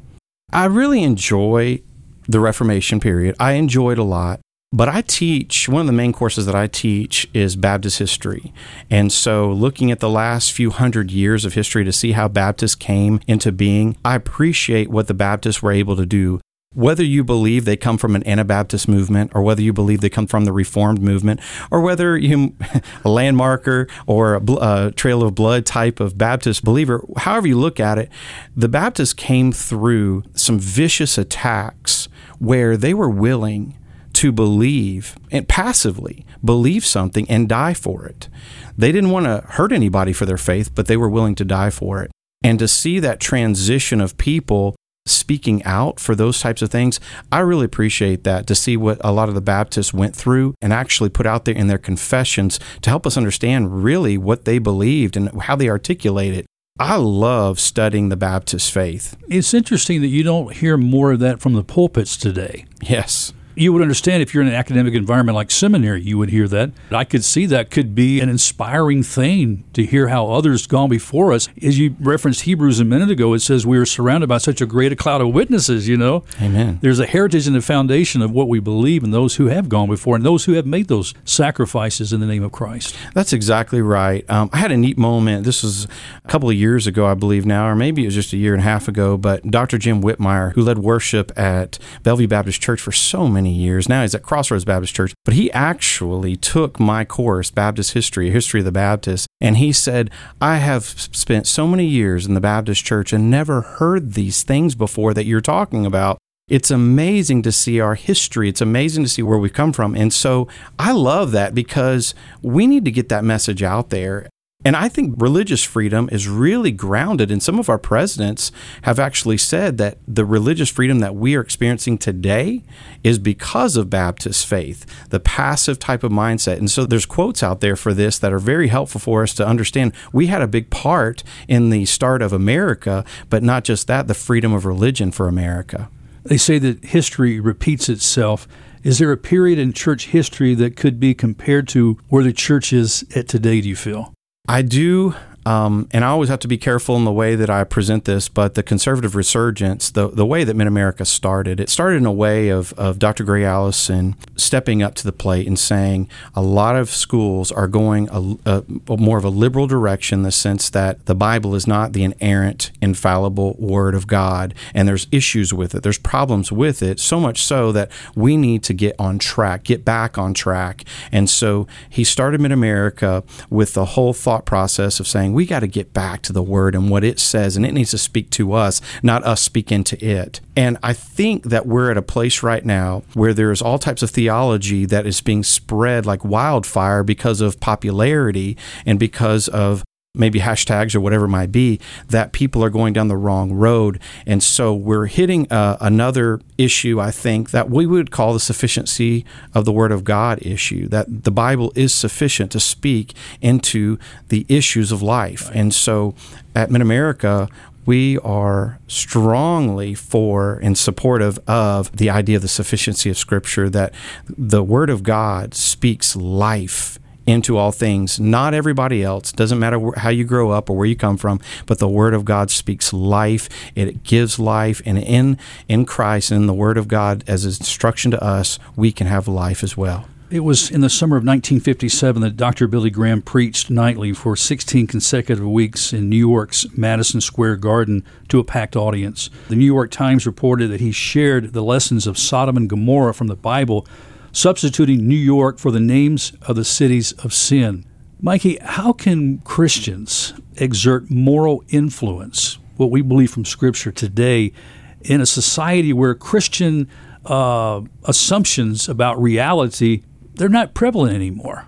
I 0.54 0.66
really 0.66 1.04
enjoy 1.04 1.81
the 2.27 2.40
Reformation 2.40 3.00
period. 3.00 3.36
I 3.40 3.53
enjoyed 3.53 3.98
a 3.98 4.03
lot. 4.03 4.40
But 4.74 4.88
I 4.88 5.01
teach, 5.01 5.68
one 5.68 5.81
of 5.81 5.88
the 5.88 5.94
main 5.94 6.14
courses 6.14 6.46
that 6.46 6.55
I 6.55 6.68
teach 6.68 7.29
is 7.34 7.57
Baptist 7.57 8.00
history. 8.00 8.53
And 8.90 9.12
so, 9.12 9.51
looking 9.51 9.92
at 9.92 10.00
the 10.00 10.10
last 10.10 10.53
few 10.53 10.70
hundred 10.70 11.12
years 11.12 11.44
of 11.44 11.55
history 11.55 11.84
to 11.84 11.92
see 11.92 12.14
how 12.14 12.29
Baptists 12.29 12.75
came 12.75 13.20
into 13.27 13.51
being, 13.51 13.98
I 14.05 14.16
appreciate 14.16 14.90
what 14.90 15.07
the 15.07 15.14
Baptists 15.14 15.62
were 15.62 15.74
able 15.74 15.98
to 15.98 16.05
do. 16.05 16.40
Whether 16.74 17.03
you 17.03 17.25
believe 17.25 17.66
they 17.66 17.75
come 17.75 17.98
from 17.98 18.16
an 18.16 18.25
Anabaptist 18.25 18.88
movement, 18.88 19.34
or 19.36 19.42
whether 19.42 19.62
you 19.62 19.74
believe 19.74 20.00
they 20.00 20.10
come 20.10 20.25
from 20.25 20.46
the 20.46 20.53
Reformed 20.53 21.01
movement, 21.01 21.42
or 21.70 21.81
whether 21.81 22.18
you 22.18 22.55
a 22.62 23.10
landmarker 23.10 23.92
or 24.07 24.36
a, 24.36 24.42
a 24.42 24.53
uh, 24.53 24.92
trail 24.92 25.22
of 25.22 25.36
blood 25.36 25.66
type 25.66 26.00
of 26.00 26.18
Baptist 26.18 26.64
believer, 26.64 27.03
however 27.18 27.46
you 27.46 27.60
look 27.60 27.81
at 27.81 27.98
it, 27.98 28.10
the 28.55 28.70
Baptists 28.70 29.14
came 29.14 29.51
through 29.51 30.24
some 30.34 30.57
vicious 30.57 31.18
attacks 31.18 32.07
where 32.40 32.77
they 32.77 32.94
were 32.94 33.10
willing 33.10 33.75
to 34.14 34.32
believe 34.32 35.16
and 35.32 35.48
passively 35.48 36.26
believe 36.44 36.86
something 36.86 37.30
and 37.30 37.48
die 37.48 37.74
for 37.74 38.06
it. 38.06 38.30
They 38.78 38.92
didn't 38.92 39.12
want 39.12 39.26
to 39.26 39.46
hurt 39.54 39.72
anybody 39.72 40.14
for 40.14 40.26
their 40.26 40.38
faith, 40.38 40.74
but 40.74 40.88
they 40.88 40.98
were 40.98 41.10
willing 41.10 41.36
to 41.36 41.46
die 41.46 41.70
for 41.70 42.02
it. 42.02 42.12
And 42.44 42.58
to 42.60 42.68
see 42.68 43.00
that 43.00 43.20
transition 43.20 44.02
of 44.02 44.18
people 44.18 44.76
speaking 45.06 45.64
out 45.64 46.00
for 46.00 46.16
those 46.16 46.40
types 46.40 46.62
of 46.62 46.70
things, 46.70 47.00
I 47.32 47.40
really 47.40 47.66
appreciate 47.66 48.24
that 48.24 48.48
to 48.48 48.56
see 48.56 48.78
what 48.78 49.00
a 49.04 49.12
lot 49.12 49.30
of 49.30 49.36
the 49.36 49.42
Baptists 49.42 49.94
went 49.94 50.16
through 50.16 50.54
and 50.62 50.74
actually 50.74 51.10
put 51.10 51.26
out 51.26 51.46
there 51.46 51.56
in 51.56 51.68
their 51.68 51.78
confessions 51.78 52.60
to 52.82 52.90
help 52.90 53.06
us 53.08 53.18
understand 53.18 53.84
really 53.84 54.18
what 54.18 54.46
they 54.46 54.60
believed 54.60 55.18
and 55.18 55.42
how 55.44 55.56
they 55.56 55.70
articulate 55.70 56.34
it. 56.34 56.46
I 56.80 56.96
love 56.96 57.60
studying 57.60 58.10
the 58.10 58.16
Baptist 58.16 58.72
faith. 58.72 59.16
It's 59.28 59.54
interesting 59.54 60.02
that 60.02 60.08
you 60.08 60.24
don't 60.24 60.56
hear 60.56 60.78
more 60.78 61.12
of 61.12 61.20
that 61.20 61.40
from 61.40 61.54
the 61.54 61.64
pulpits 61.64 62.18
today. 62.18 62.66
Yes 62.82 63.34
you 63.55 63.74
would 63.74 63.81
understand 63.81 64.22
if 64.22 64.33
you're 64.33 64.44
in 64.44 64.50
an 64.50 64.55
academic 64.55 64.94
environment 64.94 65.35
like 65.35 65.51
seminary, 65.51 66.01
you 66.01 66.18
would 66.18 66.29
hear 66.29 66.48
that. 66.48 66.72
I 66.92 67.03
could 67.03 67.24
see 67.24 67.46
that 67.48 67.72
could 67.72 67.96
be 67.96 68.20
an 68.20 68.29
inspiring 68.29 69.03
thing 69.03 69.64
to 69.74 69.85
hear 69.85 70.07
how 70.07 70.29
others 70.29 70.68
gone 70.68 70.90
before 70.90 71.33
us. 71.33 71.50
As 71.61 71.79
you 71.79 71.96
referenced 72.00 72.42
Hebrews 72.42 72.79
a 72.79 72.85
minute 72.85 73.09
ago, 73.09 73.33
it 73.33 73.40
says 73.40 73.66
we 73.66 73.77
are 73.77 73.85
surrounded 73.85 74.27
by 74.27 74.37
such 74.37 74.61
a 74.61 74.66
great 74.66 74.98
cloud 74.98 75.22
of 75.22 75.33
witnesses, 75.33 75.87
you 75.87 75.98
know. 75.98 76.24
Amen. 76.42 76.79
There's 76.81 77.00
a 77.00 77.05
heritage 77.05 77.48
and 77.48 77.55
a 77.55 77.61
foundation 77.61 78.22
of 78.22 78.31
what 78.31 78.48
we 78.48 78.59
believe 78.59 79.03
and 79.03 79.14
those 79.14 79.35
who 79.35 79.48
have 79.48 79.70
gone 79.70 79.90
before 79.90 80.16
and 80.16 80.25
those 80.25 80.46
who 80.46 80.53
have 80.53 80.66
made 80.66 80.87
those 80.87 81.14
sacrifices 81.24 82.14
in 82.14 82.20
the 82.20 82.25
name 82.25 82.44
of 82.44 82.51
Christ. 82.51 82.96
That's 83.14 83.33
exactly 83.33 83.81
right. 83.81 84.27
Um, 84.29 84.50
I 84.53 84.57
had 84.57 84.72
a 84.72 84.77
neat 84.77 84.98
moment. 84.98 85.46
This 85.46 85.64
was 85.64 85.87
a 86.24 86.27
couple 86.27 86.50
of 86.50 86.55
years 86.55 86.87
ago, 86.87 87.05
I 87.05 87.14
believe 87.14 87.46
now, 87.46 87.68
or 87.68 87.75
maybe 87.75 88.03
it 88.03 88.07
was 88.07 88.16
just 88.16 88.33
a 88.33 88.37
year 88.37 88.53
and 88.53 88.61
a 88.61 88.64
half 88.64 88.87
ago, 88.87 89.18
but 89.18 89.44
Dr. 89.50 89.77
Jim 89.77 90.01
Whitmire, 90.01 90.53
who 90.53 90.61
led 90.61 90.79
worship 90.79 91.37
at 91.37 91.79
Bellevue 92.03 92.27
Baptist 92.27 92.61
Church 92.61 92.81
for 92.81 92.92
so 92.92 93.27
many 93.27 93.41
many 93.42 93.54
years. 93.54 93.90
Now 93.90 94.04
he's 94.04 94.14
at 94.14 94.22
Crossroads 94.22 94.66
Baptist 94.66 94.94
Church, 94.94 95.14
but 95.25 95.34
he 95.34 95.51
actually 95.51 96.36
took 96.36 96.80
my 96.80 97.04
course, 97.04 97.50
Baptist 97.50 97.94
History, 97.94 98.30
History 98.30 98.62
of 98.62 98.66
the 98.66 98.72
Baptist, 98.72 99.27
and 99.40 99.58
he 99.58 99.72
said, 99.72 100.12
I 100.40 100.58
have 100.58 100.84
spent 100.84 101.48
so 101.48 101.66
many 101.66 101.86
years 101.86 102.27
in 102.27 102.36
the 102.36 102.40
Baptist 102.42 102.86
Church 102.86 103.12
and 103.12 103.32
never 103.32 103.62
heard 103.62 104.14
these 104.14 104.44
things 104.44 104.75
before 104.75 105.14
that 105.16 105.25
you're 105.25 105.42
talking 105.42 105.86
about. 105.86 106.20
It's 106.48 106.70
amazing 106.70 107.42
to 107.44 107.51
see 107.51 107.80
our 107.80 107.96
history. 107.96 108.50
It's 108.50 108.62
amazing 108.62 109.04
to 109.04 109.10
see 109.10 109.24
where 109.24 109.38
we've 109.38 109.54
come 109.54 109.74
from. 109.74 109.96
And 109.96 110.14
so 110.14 110.48
I 110.77 110.92
love 110.92 111.32
that 111.32 111.56
because 111.56 112.14
we 112.42 112.68
need 112.68 112.86
to 112.86 112.92
get 112.92 113.10
that 113.10 113.24
message 113.24 113.64
out 113.64 113.90
there. 113.90 114.30
And 114.64 114.76
I 114.76 114.90
think 114.90 115.16
religious 115.18 115.64
freedom 115.64 116.08
is 116.12 116.28
really 116.28 116.72
grounded, 116.72 117.32
and 117.32 117.42
some 117.42 117.58
of 117.58 117.68
our 117.68 117.80
presidents 117.80 118.52
have 118.84 119.00
actually 119.00 119.38
said 119.38 119.80
that 119.80 119.98
the 120.08 120.24
religious 120.24 120.70
freedom 120.70 121.00
that 121.00 121.16
we 121.16 121.36
are 121.36 121.42
experiencing 121.42 121.98
today 121.98 122.64
is 123.04 123.18
because 123.18 123.76
of 123.76 123.90
Baptist 123.90 124.46
faith, 124.46 124.86
the 125.10 125.20
passive 125.20 125.80
type 125.80 126.04
of 126.04 126.12
mindset. 126.12 126.58
And 126.58 126.70
so 126.70 126.86
there's 126.86 127.08
quotes 127.08 127.42
out 127.42 127.62
there 127.62 127.76
for 127.76 127.94
this 127.94 128.20
that 128.20 128.32
are 128.32 128.40
very 128.40 128.68
helpful 128.68 129.02
for 129.02 129.24
us 129.24 129.34
to 129.36 129.48
understand 129.48 129.94
we 130.14 130.28
had 130.28 130.44
a 130.44 130.48
big 130.48 130.70
part 130.70 131.24
in 131.48 131.72
the 131.72 131.86
start 131.86 132.22
of 132.22 132.32
America, 132.32 133.04
but 133.30 133.42
not 133.42 133.64
just 133.64 133.88
that, 133.88 134.08
the 134.08 134.14
freedom 134.14 134.54
of 134.54 134.66
religion 134.66 135.12
for 135.12 135.28
America. 135.28 135.90
They 136.24 136.38
say 136.38 136.60
that 136.60 136.86
history 136.86 137.40
repeats 137.40 137.90
itself. 137.90 138.48
Is 138.84 139.00
there 139.00 139.12
a 139.12 139.18
period 139.18 139.58
in 139.58 139.74
church 139.74 140.08
history 140.08 140.54
that 140.56 140.76
could 140.76 141.00
be 141.00 141.16
compared 141.16 141.68
to 141.70 141.98
where 142.10 142.24
the 142.24 142.34
church 142.34 142.72
is 142.72 143.04
at 143.16 143.28
today, 143.28 143.62
do 143.62 143.70
you 143.70 143.76
feel? 143.76 144.14
I 144.48 144.64
do 144.64 145.14
Um, 145.46 145.88
and 145.92 146.06
I 146.06 146.10
always 146.10 146.30
have 146.30 146.40
to 146.40 146.48
be 146.48 146.58
careful 146.58 146.96
in 146.96 147.06
the 147.06 147.12
way 147.12 147.36
that 147.36 147.50
I 147.50 147.64
present 147.64 148.06
this, 148.06 148.30
but 148.30 148.54
the 148.54 148.64
conservative 148.64 149.16
resurgence, 149.16 149.90
the, 149.90 150.10
the 150.10 150.25
way 150.25 150.44
that 150.44 150.56
Mid 150.56 150.68
America 150.68 151.04
started, 151.06 151.60
it 151.60 151.70
started 151.70 151.98
in 151.98 152.06
a 152.06 152.12
way 152.12 152.50
of, 152.50 152.74
of 152.74 153.00
Dr. 153.00 153.24
Gray 153.24 153.44
Allison 153.44 154.16
stepping 154.36 154.84
up 154.84 154.94
to 154.96 155.04
the 155.04 155.12
plate 155.12 155.48
and 155.48 155.58
saying 155.58 156.10
a 156.36 156.42
lot 156.42 156.75
of 156.75 156.90
schools 156.90 157.51
are 157.51 157.68
going 157.68 158.10
a, 158.12 158.64
a, 158.90 158.98
more 158.98 159.18
of 159.18 159.24
a 159.24 159.30
liberal 159.30 159.68
direction 159.68 160.20
in 160.20 160.24
the 160.24 160.32
sense 160.32 160.70
that 160.70 161.06
the 161.06 161.16
Bible 161.16 161.56
is 161.56 161.66
not 161.66 161.94
the 161.94 162.04
inerrant, 162.04 162.72
infallible 162.82 163.56
Word 163.58 163.96
of 163.96 164.08
God, 164.08 164.54
and 164.74 164.88
there's 164.88 165.08
issues 165.12 165.54
with 165.54 165.74
it. 165.74 165.84
There's 165.84 165.98
problems 165.98 166.51
with 166.51 166.84
it, 166.84 167.00
so 167.00 167.20
much 167.20 167.44
so 167.44 167.72
that 167.72 167.92
we 168.16 168.38
need 168.38 168.64
to 168.64 168.74
get 168.74 168.96
on 169.00 169.18
track, 169.18 169.64
get 169.64 169.84
back 169.84 170.18
on 170.18 170.34
track. 170.34 170.84
And 171.12 171.30
so 171.30 171.68
he 171.90 172.04
started 172.04 172.42
Mid 172.42 172.51
America 172.51 173.24
with 173.50 173.74
the 173.74 173.86
whole 173.86 174.14
thought 174.14 174.46
process 174.46 175.00
of 175.00 175.08
saying, 175.08 175.30
we 175.33 175.46
got 175.46 175.61
to 175.61 175.67
get 175.67 175.94
back 175.94 176.22
to 176.24 176.33
the 176.33 176.44
Word 176.44 176.75
and 176.75 176.89
what 176.89 177.03
it 177.03 177.20
says, 177.20 177.55
and 177.55 177.65
it 177.65 177.74
needs 177.74 177.91
to 177.91 177.98
speak 177.98 178.29
to 178.31 178.53
us, 178.53 178.81
not 179.03 179.24
us 179.24 179.41
speak 179.41 179.72
into 179.72 180.03
it. 180.03 180.41
And 180.55 180.77
I 180.83 180.94
think 180.94 181.46
that 181.46 181.65
we're 181.65 181.91
at 181.91 181.98
a 181.98 182.01
place 182.01 182.44
right 182.44 182.65
now 182.65 183.03
where 183.13 183.33
there's 183.33 183.61
all 183.61 183.79
types 183.79 184.03
of 184.03 184.09
theology 184.09 184.85
that 184.85 185.05
is 185.05 185.22
being 185.22 185.44
spread 185.44 186.05
like 186.05 186.25
wildfire 186.25 187.03
because 187.03 187.41
of 187.41 187.59
popularity 187.59 188.57
and 188.85 189.00
because 189.00 189.48
of 189.48 189.83
maybe 190.14 190.40
hashtags 190.40 190.94
or 190.94 191.00
whatever 191.00 191.26
it 191.26 191.30
might 191.30 191.52
be, 191.52 191.80
that 192.10 192.34
people 192.34 192.64
are 192.64 192.70
going 192.70 192.94
down 192.94 193.08
the 193.08 193.16
wrong 193.16 193.54
road. 193.54 194.00
And 194.26 194.44
so 194.44 194.74
we're 194.74 195.06
hitting 195.06 195.50
uh, 195.52 195.78
another 195.80 196.42
issue, 196.58 197.00
I 197.00 197.12
think, 197.12 197.52
that 197.52 197.70
we 197.70 197.86
would 197.86 198.12
call 198.12 198.34
the 198.34 198.40
sufficiency 198.40 199.26
of 199.54 199.64
the 199.64 199.72
Word 199.72 199.92
of 199.92 200.04
God 200.04 200.40
issue, 200.42 200.88
that 200.90 201.24
the 201.24 201.32
Bible 201.32 201.72
is 201.76 201.94
sufficient 201.94 202.52
to 202.52 202.60
speak 202.60 203.14
into 203.42 203.98
the 204.28 204.46
issues 204.50 204.92
of 204.92 205.02
life. 205.02 205.50
And 205.54 205.74
so 205.74 206.14
at 206.54 206.70
Mid 206.70 206.82
America, 206.82 207.48
we 207.86 208.18
are 208.20 208.80
strongly 208.88 209.94
for 209.96 210.60
and 210.62 210.78
supportive 210.78 211.40
of 211.48 211.96
the 211.96 212.10
idea 212.10 212.36
of 212.36 212.42
the 212.42 212.48
sufficiency 212.48 213.10
of 213.10 213.18
Scripture, 213.18 213.70
that 213.70 213.94
the 214.28 214.64
Word 214.64 214.90
of 214.90 215.04
God 215.04 215.54
speaks 215.54 216.16
life 216.18 217.00
into 217.25 217.57
all 217.57 217.72
things. 217.72 218.20
Not 218.20 218.53
everybody 218.53 219.03
else. 219.03 219.31
Doesn't 219.31 219.60
matter 219.60 219.79
how 219.98 220.10
you 220.10 220.24
grow 220.24 220.51
up 220.51 220.70
or 220.70 220.77
where 220.77 220.88
you 220.88 220.96
come 220.96 221.18
from, 221.18 221.40
but 221.66 221.79
the 221.79 221.90
Word 221.90 222.14
of 222.14 222.25
God 222.25 222.50
speaks 222.50 222.94
life. 222.94 223.48
It 223.75 224.03
gives 224.03 224.40
life, 224.40 224.81
and 224.86 224.98
in 224.98 225.38
in 225.68 225.86
Christ 225.86 226.31
and 226.31 226.42
in 226.42 226.48
the 226.48 226.53
Word 226.53 226.77
of 226.77 226.88
God 226.88 227.24
as 227.27 227.46
instruction 227.46 228.12
to 228.12 228.24
us, 228.24 228.60
we 228.75 228.92
can 228.92 229.07
have 229.07 229.27
life 229.27 229.64
as 229.64 229.77
well. 229.77 230.07
It 230.31 230.46
was 230.46 230.72
in 230.72 230.79
the 230.79 230.90
summer 230.90 231.18
of 231.18 231.24
1957 231.24 232.22
that 232.22 232.38
Dr. 232.38 232.66
Billy 232.66 232.90
Graham 232.90 233.22
preached 233.22 233.70
nightly 233.70 234.14
for 234.14 234.38
16 234.38 234.88
consecutive 234.88 235.46
weeks 235.46 235.92
in 235.92 236.07
New 236.07 236.16
York's 236.16 236.66
Madison 236.77 237.20
Square 237.20 237.57
Garden 237.57 238.05
to 238.29 238.40
a 238.40 238.44
packed 238.46 238.77
audience. 238.77 239.29
The 239.50 239.57
New 239.57 239.66
York 239.66 239.92
Times 239.92 240.25
reported 240.25 240.72
that 240.72 240.79
he 240.79 240.94
shared 240.94 241.51
the 241.51 241.62
lessons 241.62 242.07
of 242.07 242.18
Sodom 242.18 242.55
and 242.55 242.70
Gomorrah 242.70 243.14
from 243.14 243.27
the 243.27 243.36
Bible 243.36 243.86
substituting 244.31 245.07
New 245.07 245.15
York 245.15 245.59
for 245.59 245.72
the 245.72 245.79
names 245.79 246.33
of 246.41 246.55
the 246.55 246.65
cities 246.65 247.11
of 247.13 247.33
sin. 247.33 247.85
Mikey, 248.20 248.57
how 248.61 248.94
can 248.94 249.39
Christians 249.39 250.33
exert 250.55 251.09
moral 251.09 251.63
influence, 251.70 252.59
what 252.77 252.91
we 252.91 253.01
believe 253.01 253.31
from 253.31 253.46
Scripture 253.46 253.91
today, 253.91 254.53
in 255.01 255.22
a 255.22 255.25
society 255.25 255.91
where 255.91 256.13
Christian 256.13 256.87
uh, 257.25 257.81
assumptions 258.03 258.87
about 258.87 259.22
reality 259.22 260.03
they're 260.35 260.50
not 260.50 260.74
prevalent 260.74 261.13
anymore? 261.13 261.67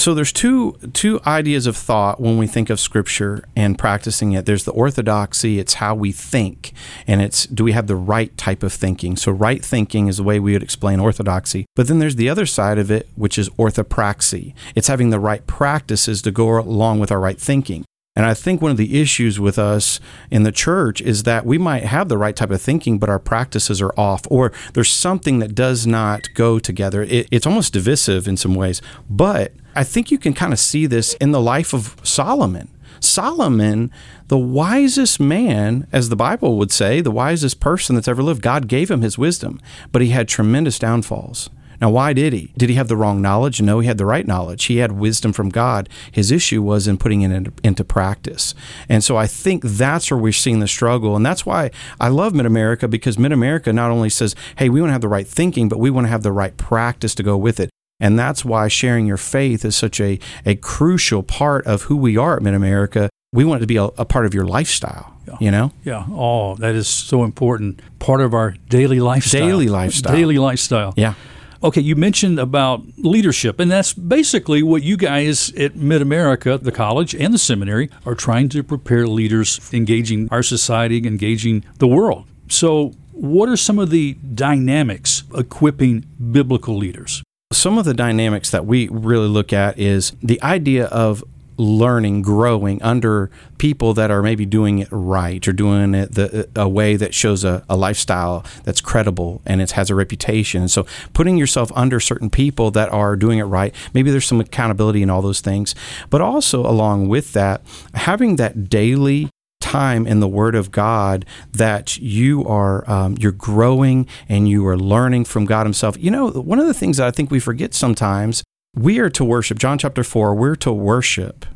So 0.00 0.14
there's 0.14 0.32
two 0.32 0.72
two 0.92 1.20
ideas 1.26 1.66
of 1.66 1.76
thought 1.76 2.20
when 2.20 2.38
we 2.38 2.46
think 2.46 2.70
of 2.70 2.80
scripture 2.80 3.44
and 3.56 3.78
practicing 3.78 4.32
it. 4.32 4.46
There's 4.46 4.64
the 4.64 4.72
orthodoxy 4.72 5.58
it's 5.58 5.74
how 5.74 5.94
we 5.94 6.12
think 6.12 6.72
and 7.06 7.20
it's 7.20 7.46
do 7.46 7.64
we 7.64 7.72
have 7.72 7.86
the 7.86 7.96
right 7.96 8.36
type 8.36 8.62
of 8.62 8.72
thinking? 8.72 9.16
So 9.16 9.32
right 9.32 9.64
thinking 9.64 10.08
is 10.08 10.18
the 10.18 10.22
way 10.22 10.40
we 10.40 10.52
would 10.52 10.62
explain 10.62 11.00
orthodoxy. 11.00 11.66
But 11.74 11.88
then 11.88 11.98
there's 11.98 12.16
the 12.16 12.28
other 12.28 12.46
side 12.46 12.78
of 12.78 12.90
it 12.90 13.08
which 13.14 13.38
is 13.38 13.48
orthopraxy. 13.50 14.54
It's 14.74 14.88
having 14.88 15.10
the 15.10 15.20
right 15.20 15.46
practices 15.46 16.22
to 16.22 16.30
go 16.30 16.58
along 16.58 17.00
with 17.00 17.12
our 17.12 17.20
right 17.20 17.40
thinking 17.40 17.84
and 18.18 18.26
I 18.26 18.34
think 18.34 18.60
one 18.60 18.72
of 18.72 18.76
the 18.76 19.00
issues 19.00 19.38
with 19.38 19.60
us 19.60 20.00
in 20.28 20.42
the 20.42 20.50
church 20.50 21.00
is 21.00 21.22
that 21.22 21.46
we 21.46 21.56
might 21.56 21.84
have 21.84 22.08
the 22.08 22.18
right 22.18 22.34
type 22.34 22.50
of 22.50 22.60
thinking, 22.60 22.98
but 22.98 23.08
our 23.08 23.20
practices 23.20 23.80
are 23.80 23.92
off, 23.96 24.22
or 24.28 24.50
there's 24.72 24.90
something 24.90 25.38
that 25.38 25.54
does 25.54 25.86
not 25.86 26.28
go 26.34 26.58
together. 26.58 27.04
It, 27.04 27.28
it's 27.30 27.46
almost 27.46 27.72
divisive 27.72 28.26
in 28.26 28.36
some 28.36 28.56
ways. 28.56 28.82
But 29.08 29.52
I 29.76 29.84
think 29.84 30.10
you 30.10 30.18
can 30.18 30.34
kind 30.34 30.52
of 30.52 30.58
see 30.58 30.84
this 30.86 31.14
in 31.14 31.30
the 31.30 31.40
life 31.40 31.72
of 31.72 31.94
Solomon. 32.02 32.68
Solomon, 32.98 33.92
the 34.26 34.36
wisest 34.36 35.20
man, 35.20 35.86
as 35.92 36.08
the 36.08 36.16
Bible 36.16 36.58
would 36.58 36.72
say, 36.72 37.00
the 37.00 37.12
wisest 37.12 37.60
person 37.60 37.94
that's 37.94 38.08
ever 38.08 38.24
lived, 38.24 38.42
God 38.42 38.66
gave 38.66 38.90
him 38.90 39.02
his 39.02 39.16
wisdom, 39.16 39.60
but 39.92 40.02
he 40.02 40.08
had 40.08 40.26
tremendous 40.26 40.80
downfalls. 40.80 41.50
Now, 41.80 41.90
why 41.90 42.12
did 42.12 42.32
he? 42.32 42.52
Did 42.56 42.68
he 42.70 42.74
have 42.74 42.88
the 42.88 42.96
wrong 42.96 43.22
knowledge? 43.22 43.60
No, 43.60 43.80
he 43.80 43.86
had 43.86 43.98
the 43.98 44.06
right 44.06 44.26
knowledge. 44.26 44.64
He 44.64 44.78
had 44.78 44.92
wisdom 44.92 45.32
from 45.32 45.48
God. 45.48 45.88
His 46.10 46.32
issue 46.32 46.62
was 46.62 46.88
in 46.88 46.98
putting 46.98 47.22
it 47.22 47.30
into, 47.30 47.52
into 47.62 47.84
practice. 47.84 48.54
And 48.88 49.04
so 49.04 49.16
I 49.16 49.26
think 49.26 49.62
that's 49.62 50.10
where 50.10 50.18
we're 50.18 50.32
seeing 50.32 50.60
the 50.60 50.68
struggle. 50.68 51.14
And 51.14 51.24
that's 51.24 51.46
why 51.46 51.70
I 52.00 52.08
love 52.08 52.34
Mid 52.34 52.46
America 52.46 52.88
because 52.88 53.18
Mid 53.18 53.32
America 53.32 53.72
not 53.72 53.90
only 53.90 54.10
says, 54.10 54.34
hey, 54.56 54.68
we 54.68 54.80
want 54.80 54.90
to 54.90 54.92
have 54.92 55.00
the 55.00 55.08
right 55.08 55.26
thinking, 55.26 55.68
but 55.68 55.78
we 55.78 55.90
want 55.90 56.06
to 56.06 56.10
have 56.10 56.22
the 56.22 56.32
right 56.32 56.56
practice 56.56 57.14
to 57.16 57.22
go 57.22 57.36
with 57.36 57.60
it. 57.60 57.70
And 58.00 58.18
that's 58.18 58.44
why 58.44 58.68
sharing 58.68 59.06
your 59.06 59.16
faith 59.16 59.64
is 59.64 59.76
such 59.76 60.00
a, 60.00 60.18
a 60.46 60.54
crucial 60.56 61.22
part 61.22 61.66
of 61.66 61.82
who 61.82 61.96
we 61.96 62.16
are 62.16 62.36
at 62.36 62.42
Mid 62.42 62.54
America. 62.54 63.10
We 63.32 63.44
want 63.44 63.58
it 63.58 63.62
to 63.62 63.66
be 63.66 63.76
a, 63.76 63.84
a 63.84 64.04
part 64.04 64.24
of 64.24 64.34
your 64.34 64.46
lifestyle. 64.46 65.14
Yeah. 65.26 65.36
You 65.40 65.50
know? 65.50 65.72
Yeah. 65.84 66.06
Oh, 66.10 66.54
that 66.56 66.74
is 66.74 66.88
so 66.88 67.24
important. 67.24 67.80
Part 67.98 68.20
of 68.20 68.34
our 68.34 68.52
daily 68.68 69.00
lifestyle. 69.00 69.46
Daily 69.46 69.68
lifestyle. 69.68 70.14
Daily 70.14 70.38
lifestyle. 70.38 70.94
Yeah. 70.96 71.14
Okay, 71.62 71.80
you 71.80 71.96
mentioned 71.96 72.38
about 72.38 72.82
leadership, 72.98 73.58
and 73.58 73.68
that's 73.68 73.92
basically 73.92 74.62
what 74.62 74.84
you 74.84 74.96
guys 74.96 75.52
at 75.54 75.74
Mid 75.74 76.00
America, 76.00 76.56
the 76.56 76.70
college 76.70 77.16
and 77.16 77.34
the 77.34 77.38
seminary, 77.38 77.90
are 78.06 78.14
trying 78.14 78.48
to 78.50 78.62
prepare 78.62 79.08
leaders 79.08 79.58
engaging 79.72 80.28
our 80.30 80.44
society, 80.44 81.04
engaging 81.04 81.64
the 81.78 81.88
world. 81.88 82.26
So, 82.48 82.92
what 83.10 83.48
are 83.48 83.56
some 83.56 83.80
of 83.80 83.90
the 83.90 84.14
dynamics 84.34 85.24
equipping 85.34 86.06
biblical 86.30 86.76
leaders? 86.76 87.24
Some 87.52 87.76
of 87.76 87.84
the 87.84 87.94
dynamics 87.94 88.50
that 88.50 88.64
we 88.64 88.86
really 88.88 89.26
look 89.26 89.52
at 89.52 89.78
is 89.80 90.12
the 90.22 90.40
idea 90.42 90.86
of 90.86 91.24
learning, 91.58 92.22
growing 92.22 92.80
under 92.82 93.30
people 93.58 93.92
that 93.94 94.10
are 94.10 94.22
maybe 94.22 94.46
doing 94.46 94.78
it 94.78 94.88
right 94.90 95.46
or 95.46 95.52
doing 95.52 95.94
it 95.94 96.14
the, 96.14 96.48
a 96.56 96.68
way 96.68 96.96
that 96.96 97.12
shows 97.12 97.44
a, 97.44 97.64
a 97.68 97.76
lifestyle 97.76 98.44
that's 98.64 98.80
credible 98.80 99.42
and 99.44 99.60
it 99.60 99.72
has 99.72 99.90
a 99.90 99.94
reputation. 99.94 100.68
So 100.68 100.86
putting 101.12 101.36
yourself 101.36 101.70
under 101.74 102.00
certain 102.00 102.30
people 102.30 102.70
that 102.70 102.88
are 102.90 103.16
doing 103.16 103.38
it 103.38 103.44
right, 103.44 103.74
maybe 103.92 104.10
there's 104.10 104.26
some 104.26 104.40
accountability 104.40 105.02
in 105.02 105.10
all 105.10 105.22
those 105.22 105.40
things, 105.40 105.74
but 106.08 106.20
also 106.20 106.60
along 106.60 107.08
with 107.08 107.32
that, 107.32 107.62
having 107.94 108.36
that 108.36 108.70
daily 108.70 109.28
time 109.60 110.06
in 110.06 110.20
the 110.20 110.28
Word 110.28 110.54
of 110.54 110.70
God 110.70 111.26
that 111.52 111.98
you 111.98 112.44
are 112.46 112.88
um, 112.90 113.16
you're 113.18 113.32
growing 113.32 114.06
and 114.28 114.48
you 114.48 114.66
are 114.66 114.78
learning 114.78 115.24
from 115.24 115.44
God 115.44 115.66
Himself. 115.66 115.96
You 115.98 116.10
know, 116.10 116.30
one 116.30 116.58
of 116.58 116.66
the 116.66 116.74
things 116.74 116.96
that 116.98 117.06
I 117.06 117.10
think 117.10 117.30
we 117.30 117.40
forget 117.40 117.74
sometimes 117.74 118.42
we 118.74 118.98
are 118.98 119.10
to 119.10 119.24
worship, 119.24 119.58
John 119.58 119.78
chapter 119.78 120.04
4, 120.04 120.34
we're 120.34 120.56
to 120.56 120.72
worship 120.72 121.46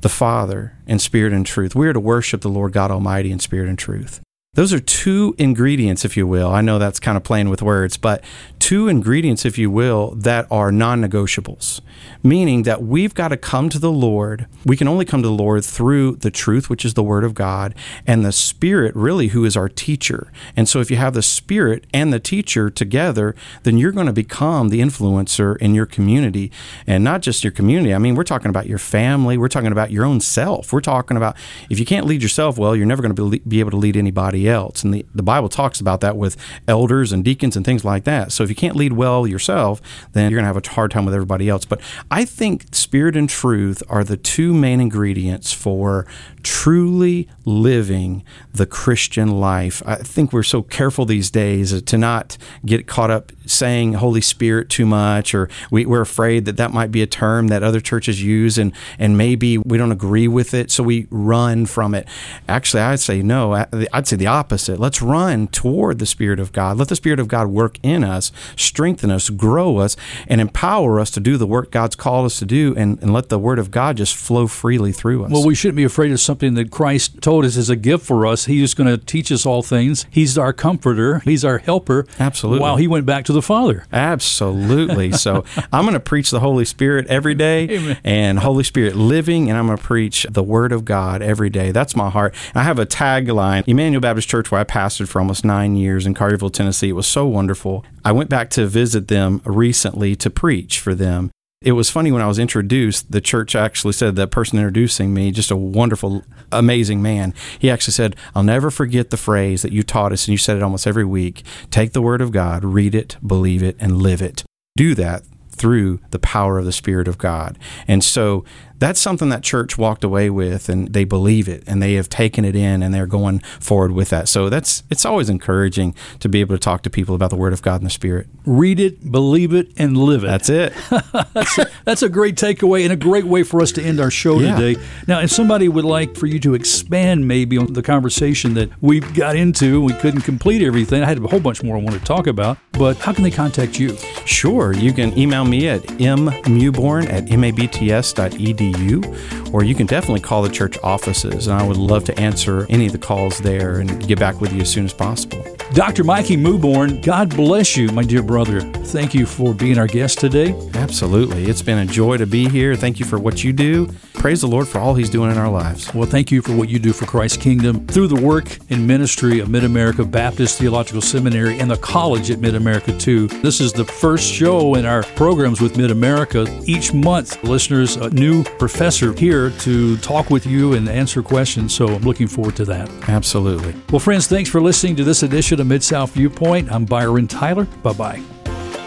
the 0.00 0.08
Father 0.08 0.76
in 0.86 0.98
spirit 0.98 1.32
and 1.32 1.44
truth. 1.44 1.74
We 1.74 1.88
are 1.88 1.92
to 1.92 2.00
worship 2.00 2.42
the 2.42 2.48
Lord 2.48 2.72
God 2.72 2.90
Almighty 2.90 3.32
in 3.32 3.40
spirit 3.40 3.68
and 3.68 3.78
truth. 3.78 4.20
Those 4.58 4.72
are 4.72 4.80
two 4.80 5.36
ingredients, 5.38 6.04
if 6.04 6.16
you 6.16 6.26
will. 6.26 6.50
I 6.50 6.62
know 6.62 6.80
that's 6.80 6.98
kind 6.98 7.16
of 7.16 7.22
playing 7.22 7.48
with 7.48 7.62
words, 7.62 7.96
but 7.96 8.24
two 8.58 8.88
ingredients, 8.88 9.44
if 9.44 9.56
you 9.56 9.70
will, 9.70 10.16
that 10.16 10.48
are 10.50 10.72
non 10.72 11.00
negotiables, 11.00 11.80
meaning 12.24 12.64
that 12.64 12.82
we've 12.82 13.14
got 13.14 13.28
to 13.28 13.36
come 13.36 13.68
to 13.68 13.78
the 13.78 13.92
Lord. 13.92 14.48
We 14.66 14.76
can 14.76 14.88
only 14.88 15.04
come 15.04 15.22
to 15.22 15.28
the 15.28 15.32
Lord 15.32 15.64
through 15.64 16.16
the 16.16 16.32
truth, 16.32 16.68
which 16.68 16.84
is 16.84 16.94
the 16.94 17.04
Word 17.04 17.22
of 17.22 17.34
God, 17.34 17.72
and 18.04 18.24
the 18.24 18.32
Spirit, 18.32 18.96
really, 18.96 19.28
who 19.28 19.44
is 19.44 19.56
our 19.56 19.68
teacher. 19.68 20.32
And 20.56 20.68
so, 20.68 20.80
if 20.80 20.90
you 20.90 20.96
have 20.96 21.14
the 21.14 21.22
Spirit 21.22 21.86
and 21.94 22.12
the 22.12 22.18
teacher 22.18 22.68
together, 22.68 23.36
then 23.62 23.78
you're 23.78 23.92
going 23.92 24.06
to 24.08 24.12
become 24.12 24.70
the 24.70 24.80
influencer 24.80 25.56
in 25.58 25.72
your 25.72 25.86
community. 25.86 26.50
And 26.84 27.04
not 27.04 27.22
just 27.22 27.44
your 27.44 27.52
community, 27.52 27.94
I 27.94 27.98
mean, 27.98 28.16
we're 28.16 28.24
talking 28.24 28.50
about 28.50 28.66
your 28.66 28.78
family, 28.78 29.38
we're 29.38 29.46
talking 29.46 29.70
about 29.70 29.92
your 29.92 30.04
own 30.04 30.18
self. 30.18 30.72
We're 30.72 30.80
talking 30.80 31.16
about 31.16 31.36
if 31.70 31.78
you 31.78 31.86
can't 31.86 32.06
lead 32.06 32.24
yourself 32.24 32.58
well, 32.58 32.74
you're 32.74 32.86
never 32.86 33.02
going 33.02 33.14
to 33.14 33.38
be 33.46 33.60
able 33.60 33.70
to 33.70 33.76
lead 33.76 33.96
anybody 33.96 34.47
else. 34.48 34.82
And 34.82 34.92
the, 34.92 35.06
the 35.14 35.22
Bible 35.22 35.48
talks 35.48 35.80
about 35.80 36.00
that 36.00 36.16
with 36.16 36.36
elders 36.66 37.12
and 37.12 37.24
deacons 37.24 37.56
and 37.56 37.64
things 37.64 37.84
like 37.84 38.04
that. 38.04 38.32
So, 38.32 38.42
if 38.42 38.48
you 38.48 38.56
can't 38.56 38.76
lead 38.76 38.94
well 38.94 39.26
yourself, 39.26 39.80
then 40.12 40.30
you're 40.30 40.38
going 40.38 40.48
to 40.48 40.54
have 40.54 40.64
a 40.64 40.74
hard 40.74 40.90
time 40.90 41.04
with 41.04 41.14
everybody 41.14 41.48
else. 41.48 41.64
But 41.64 41.80
I 42.10 42.24
think 42.24 42.74
spirit 42.74 43.16
and 43.16 43.28
truth 43.28 43.82
are 43.88 44.04
the 44.04 44.16
two 44.16 44.54
main 44.54 44.80
ingredients 44.80 45.52
for 45.52 46.06
truly 46.48 47.28
living 47.44 48.24
the 48.54 48.64
Christian 48.64 49.38
life. 49.38 49.82
I 49.84 49.96
think 49.96 50.32
we're 50.32 50.42
so 50.42 50.62
careful 50.62 51.04
these 51.04 51.30
days 51.30 51.82
to 51.82 51.98
not 51.98 52.38
get 52.64 52.86
caught 52.86 53.10
up 53.10 53.32
saying 53.44 53.94
Holy 53.94 54.22
Spirit 54.22 54.70
too 54.70 54.86
much, 54.86 55.34
or 55.34 55.50
we, 55.70 55.84
are 55.84 56.00
afraid 56.00 56.46
that 56.46 56.56
that 56.56 56.72
might 56.72 56.90
be 56.90 57.02
a 57.02 57.06
term 57.06 57.48
that 57.48 57.62
other 57.62 57.80
churches 57.80 58.22
use, 58.22 58.56
and, 58.56 58.72
and 58.98 59.18
maybe 59.18 59.58
we 59.58 59.76
don't 59.76 59.92
agree 59.92 60.26
with 60.26 60.54
it, 60.54 60.70
so 60.70 60.82
we 60.82 61.06
run 61.10 61.66
from 61.66 61.94
it. 61.94 62.08
Actually, 62.48 62.82
I'd 62.82 63.00
say 63.00 63.20
no. 63.20 63.52
I'd 63.92 64.06
say 64.06 64.16
the 64.16 64.26
opposite. 64.26 64.80
Let's 64.80 65.02
run 65.02 65.48
toward 65.48 65.98
the 65.98 66.06
Spirit 66.06 66.40
of 66.40 66.52
God. 66.52 66.78
Let 66.78 66.88
the 66.88 66.96
Spirit 66.96 67.20
of 67.20 67.28
God 67.28 67.48
work 67.48 67.78
in 67.82 68.04
us, 68.04 68.32
strengthen 68.56 69.10
us, 69.10 69.28
grow 69.28 69.76
us, 69.76 69.96
and 70.26 70.40
empower 70.40 70.98
us 70.98 71.10
to 71.10 71.20
do 71.20 71.36
the 71.36 71.46
work 71.46 71.70
God's 71.70 71.94
called 71.94 72.24
us 72.24 72.38
to 72.38 72.46
do, 72.46 72.74
and, 72.74 72.98
and 73.02 73.12
let 73.12 73.28
the 73.28 73.38
Word 73.38 73.58
of 73.58 73.70
God 73.70 73.98
just 73.98 74.16
flow 74.16 74.46
freely 74.46 74.92
through 74.92 75.24
us. 75.24 75.30
Well, 75.30 75.46
we 75.46 75.54
shouldn't 75.54 75.76
be 75.76 75.84
afraid 75.84 76.10
of 76.10 76.20
something 76.20 76.37
that 76.38 76.70
Christ 76.70 77.20
told 77.20 77.44
us 77.44 77.56
is 77.56 77.68
a 77.68 77.76
gift 77.76 78.04
for 78.06 78.26
us. 78.26 78.46
He's 78.46 78.74
going 78.74 78.88
to 78.88 78.96
teach 78.96 79.30
us 79.32 79.44
all 79.44 79.62
things. 79.62 80.06
He's 80.10 80.38
our 80.38 80.52
comforter. 80.52 81.20
He's 81.20 81.44
our 81.44 81.58
helper. 81.58 82.06
Absolutely. 82.18 82.60
While 82.60 82.76
he 82.76 82.86
went 82.86 83.06
back 83.06 83.24
to 83.26 83.32
the 83.32 83.42
Father. 83.42 83.84
Absolutely. 83.92 85.12
so 85.18 85.44
I'm 85.72 85.84
going 85.84 85.94
to 85.94 86.00
preach 86.00 86.30
the 86.30 86.40
Holy 86.40 86.64
Spirit 86.64 87.06
every 87.08 87.34
day 87.34 87.68
Amen. 87.68 87.98
and 88.04 88.38
Holy 88.38 88.64
Spirit 88.64 88.96
living, 88.96 89.48
and 89.48 89.58
I'm 89.58 89.66
going 89.66 89.78
to 89.78 89.84
preach 89.84 90.26
the 90.30 90.42
Word 90.42 90.72
of 90.72 90.84
God 90.84 91.22
every 91.22 91.50
day. 91.50 91.72
That's 91.72 91.96
my 91.96 92.10
heart. 92.10 92.34
I 92.54 92.62
have 92.62 92.78
a 92.78 92.86
tagline, 92.86 93.64
Emmanuel 93.66 94.00
Baptist 94.00 94.28
Church, 94.28 94.50
where 94.50 94.60
I 94.60 94.64
pastored 94.64 95.08
for 95.08 95.20
almost 95.20 95.44
nine 95.44 95.76
years 95.76 96.06
in 96.06 96.14
Collierville, 96.14 96.52
Tennessee. 96.52 96.90
It 96.90 96.92
was 96.92 97.06
so 97.06 97.26
wonderful. 97.26 97.84
I 98.04 98.12
went 98.12 98.30
back 98.30 98.50
to 98.50 98.66
visit 98.66 99.08
them 99.08 99.42
recently 99.44 100.14
to 100.16 100.30
preach 100.30 100.78
for 100.78 100.94
them. 100.94 101.30
It 101.60 101.72
was 101.72 101.90
funny 101.90 102.12
when 102.12 102.22
I 102.22 102.28
was 102.28 102.38
introduced, 102.38 103.10
the 103.10 103.20
church 103.20 103.56
actually 103.56 103.92
said 103.92 104.14
that 104.14 104.30
person 104.30 104.58
introducing 104.58 105.12
me, 105.12 105.32
just 105.32 105.50
a 105.50 105.56
wonderful, 105.56 106.22
amazing 106.52 107.02
man, 107.02 107.34
he 107.58 107.68
actually 107.68 107.94
said, 107.94 108.14
I'll 108.32 108.44
never 108.44 108.70
forget 108.70 109.10
the 109.10 109.16
phrase 109.16 109.62
that 109.62 109.72
you 109.72 109.82
taught 109.82 110.12
us, 110.12 110.26
and 110.26 110.32
you 110.32 110.38
said 110.38 110.56
it 110.56 110.62
almost 110.62 110.86
every 110.86 111.04
week 111.04 111.42
take 111.72 111.94
the 111.94 112.02
word 112.02 112.20
of 112.20 112.30
God, 112.30 112.64
read 112.64 112.94
it, 112.94 113.16
believe 113.26 113.64
it, 113.64 113.76
and 113.80 114.00
live 114.00 114.22
it. 114.22 114.44
Do 114.76 114.94
that 114.94 115.24
through 115.50 115.98
the 116.10 116.20
power 116.20 116.60
of 116.60 116.64
the 116.64 116.72
Spirit 116.72 117.08
of 117.08 117.18
God. 117.18 117.58
And 117.88 118.04
so 118.04 118.44
that's 118.78 119.00
something 119.00 119.28
that 119.30 119.42
church 119.42 119.76
walked 119.76 120.04
away 120.04 120.30
with 120.30 120.68
and 120.68 120.92
they 120.92 121.04
believe 121.04 121.48
it 121.48 121.64
and 121.66 121.82
they 121.82 121.94
have 121.94 122.08
taken 122.08 122.44
it 122.44 122.54
in 122.54 122.82
and 122.82 122.94
they're 122.94 123.06
going 123.06 123.40
forward 123.60 123.92
with 123.92 124.10
that. 124.10 124.28
So 124.28 124.48
that's 124.48 124.82
it's 124.90 125.04
always 125.04 125.28
encouraging 125.28 125.94
to 126.20 126.28
be 126.28 126.40
able 126.40 126.54
to 126.54 126.60
talk 126.60 126.82
to 126.82 126.90
people 126.90 127.14
about 127.14 127.30
the 127.30 127.36
word 127.36 127.52
of 127.52 127.62
God 127.62 127.76
and 127.76 127.86
the 127.86 127.90
spirit. 127.90 128.28
Read 128.44 128.80
it, 128.80 129.10
believe 129.10 129.52
it 129.52 129.68
and 129.76 129.96
live 129.96 130.24
it. 130.24 130.28
That's 130.28 130.48
it. 130.48 130.72
that's, 131.34 131.58
a, 131.58 131.66
that's, 131.84 132.02
a, 132.02 132.08
great 132.08 132.36
takeaway 132.36 132.84
and 132.84 132.92
a 132.92 132.96
great 132.96 133.24
way 133.24 133.42
for 133.42 133.60
us 133.60 133.72
to 133.72 133.82
end 133.82 134.00
our 134.00 134.10
show 134.10 134.38
yeah. 134.38 134.56
today. 134.56 134.80
Now, 135.06 135.20
if 135.20 135.30
somebody 135.30 135.68
would 135.68 135.84
like 135.84 136.16
for 136.16 136.26
you 136.26 136.38
to 136.40 136.54
expand 136.54 137.28
maybe 137.28 137.58
on 137.58 137.72
the 137.74 137.82
conversation 137.82 138.54
that 138.54 138.70
we 138.80 139.00
got 139.00 139.36
into, 139.36 139.82
we 139.82 139.92
couldn't 139.94 140.22
complete 140.22 140.62
everything. 140.62 141.02
I 141.02 141.06
had 141.06 141.18
a 141.18 141.26
whole 141.26 141.40
bunch 141.40 141.62
more 141.62 141.76
I 141.76 141.80
want 141.80 141.98
to 141.98 142.04
talk 142.04 142.26
about, 142.26 142.58
but 142.72 142.96
how 142.96 143.12
can 143.12 143.24
they 143.24 143.30
contact 143.30 143.78
you? 143.78 143.96
Sure. 144.24 144.72
You 144.72 144.92
can 144.92 145.16
email 145.18 145.44
me 145.44 145.68
at 145.68 145.82
mmewborn 145.82 147.08
at 147.10 147.26
mabts.edu 147.26 148.67
edu, 148.72 149.52
or 149.52 149.64
you 149.64 149.74
can 149.74 149.86
definitely 149.86 150.20
call 150.20 150.42
the 150.42 150.48
church 150.48 150.78
offices, 150.82 151.46
and 151.46 151.60
I 151.60 151.66
would 151.66 151.76
love 151.76 152.04
to 152.04 152.18
answer 152.18 152.66
any 152.68 152.86
of 152.86 152.92
the 152.92 152.98
calls 152.98 153.38
there 153.38 153.80
and 153.80 154.06
get 154.06 154.18
back 154.18 154.40
with 154.40 154.52
you 154.52 154.60
as 154.60 154.70
soon 154.70 154.84
as 154.84 154.92
possible. 154.92 155.44
Dr. 155.74 156.02
Mikey 156.02 156.36
Mewborn, 156.36 157.02
God 157.02 157.34
bless 157.36 157.76
you, 157.76 157.88
my 157.88 158.02
dear 158.02 158.22
brother. 158.22 158.60
Thank 158.60 159.14
you 159.14 159.26
for 159.26 159.52
being 159.52 159.78
our 159.78 159.86
guest 159.86 160.18
today. 160.18 160.54
Absolutely. 160.74 161.44
It's 161.44 161.60
been 161.60 161.78
a 161.78 161.84
joy 161.84 162.16
to 162.16 162.26
be 162.26 162.48
here. 162.48 162.74
Thank 162.74 162.98
you 162.98 163.04
for 163.04 163.18
what 163.18 163.44
you 163.44 163.52
do. 163.52 163.86
Praise 164.14 164.40
the 164.40 164.48
Lord 164.48 164.66
for 164.66 164.78
all 164.78 164.94
He's 164.94 165.10
doing 165.10 165.30
in 165.30 165.36
our 165.36 165.50
lives. 165.50 165.92
Well, 165.94 166.08
thank 166.08 166.32
you 166.32 166.40
for 166.42 166.56
what 166.56 166.68
you 166.68 166.78
do 166.78 166.92
for 166.92 167.04
Christ's 167.04 167.36
kingdom 167.36 167.86
through 167.86 168.08
the 168.08 168.20
work 168.20 168.58
and 168.70 168.86
ministry 168.86 169.40
of 169.40 169.50
Mid 169.50 169.62
America 169.62 170.04
Baptist 170.04 170.58
Theological 170.58 171.02
Seminary 171.02 171.58
and 171.60 171.70
the 171.70 171.76
college 171.76 172.30
at 172.30 172.40
Mid 172.40 172.54
America, 172.54 172.96
too. 172.98 173.28
This 173.28 173.60
is 173.60 173.72
the 173.72 173.84
first 173.84 174.24
show 174.24 174.74
in 174.74 174.86
our 174.86 175.02
programs 175.02 175.60
with 175.60 175.76
Mid 175.76 175.90
America. 175.90 176.46
Each 176.64 176.92
month, 176.94 177.44
listeners, 177.44 177.96
a 177.96 178.10
new 178.10 178.42
professor 178.58 179.12
here 179.12 179.50
to 179.50 179.96
talk 179.98 180.30
with 180.30 180.46
you 180.46 180.74
and 180.74 180.88
answer 180.88 181.22
questions. 181.22 181.74
So 181.74 181.88
I'm 181.88 182.02
looking 182.02 182.26
forward 182.26 182.56
to 182.56 182.64
that. 182.66 182.90
Absolutely. 183.08 183.74
Well, 183.90 184.00
friends, 184.00 184.26
thanks 184.26 184.50
for 184.50 184.60
listening 184.60 184.96
to 184.96 185.04
this 185.04 185.22
edition 185.22 185.60
of 185.60 185.66
Mid 185.66 185.82
South 185.82 186.12
Viewpoint. 186.12 186.70
I'm 186.70 186.84
Byron 186.84 187.26
Tyler. 187.28 187.64
Bye 187.82 187.92
bye. 187.92 188.37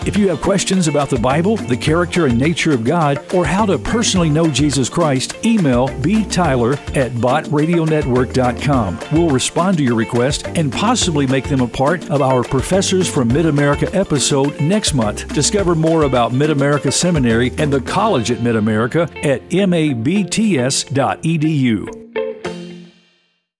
If 0.03 0.17
you 0.17 0.29
have 0.29 0.41
questions 0.41 0.87
about 0.87 1.09
the 1.11 1.19
Bible, 1.19 1.57
the 1.57 1.77
character 1.77 2.25
and 2.25 2.35
nature 2.37 2.73
of 2.73 2.83
God, 2.83 3.23
or 3.33 3.45
how 3.45 3.67
to 3.67 3.77
personally 3.77 4.31
know 4.31 4.49
Jesus 4.49 4.89
Christ, 4.89 5.35
email 5.45 5.87
btyler 5.89 6.73
at 6.97 7.11
bottradionetwork.com. 7.11 8.99
We'll 9.11 9.29
respond 9.29 9.77
to 9.77 9.83
your 9.83 9.95
request 9.95 10.47
and 10.47 10.73
possibly 10.73 11.27
make 11.27 11.47
them 11.47 11.61
a 11.61 11.67
part 11.67 12.09
of 12.09 12.23
our 12.23 12.43
Professors 12.43 13.07
from 13.07 13.27
Mid 13.27 13.45
America 13.45 13.87
episode 13.95 14.59
next 14.59 14.95
month. 14.95 15.31
Discover 15.33 15.75
more 15.75 16.03
about 16.03 16.33
Mid 16.33 16.49
America 16.49 16.91
Seminary 16.91 17.51
and 17.59 17.71
the 17.71 17.81
College 17.81 18.31
at 18.31 18.41
Mid 18.41 18.55
America 18.55 19.07
at 19.23 19.47
mabts.edu. 19.49 20.81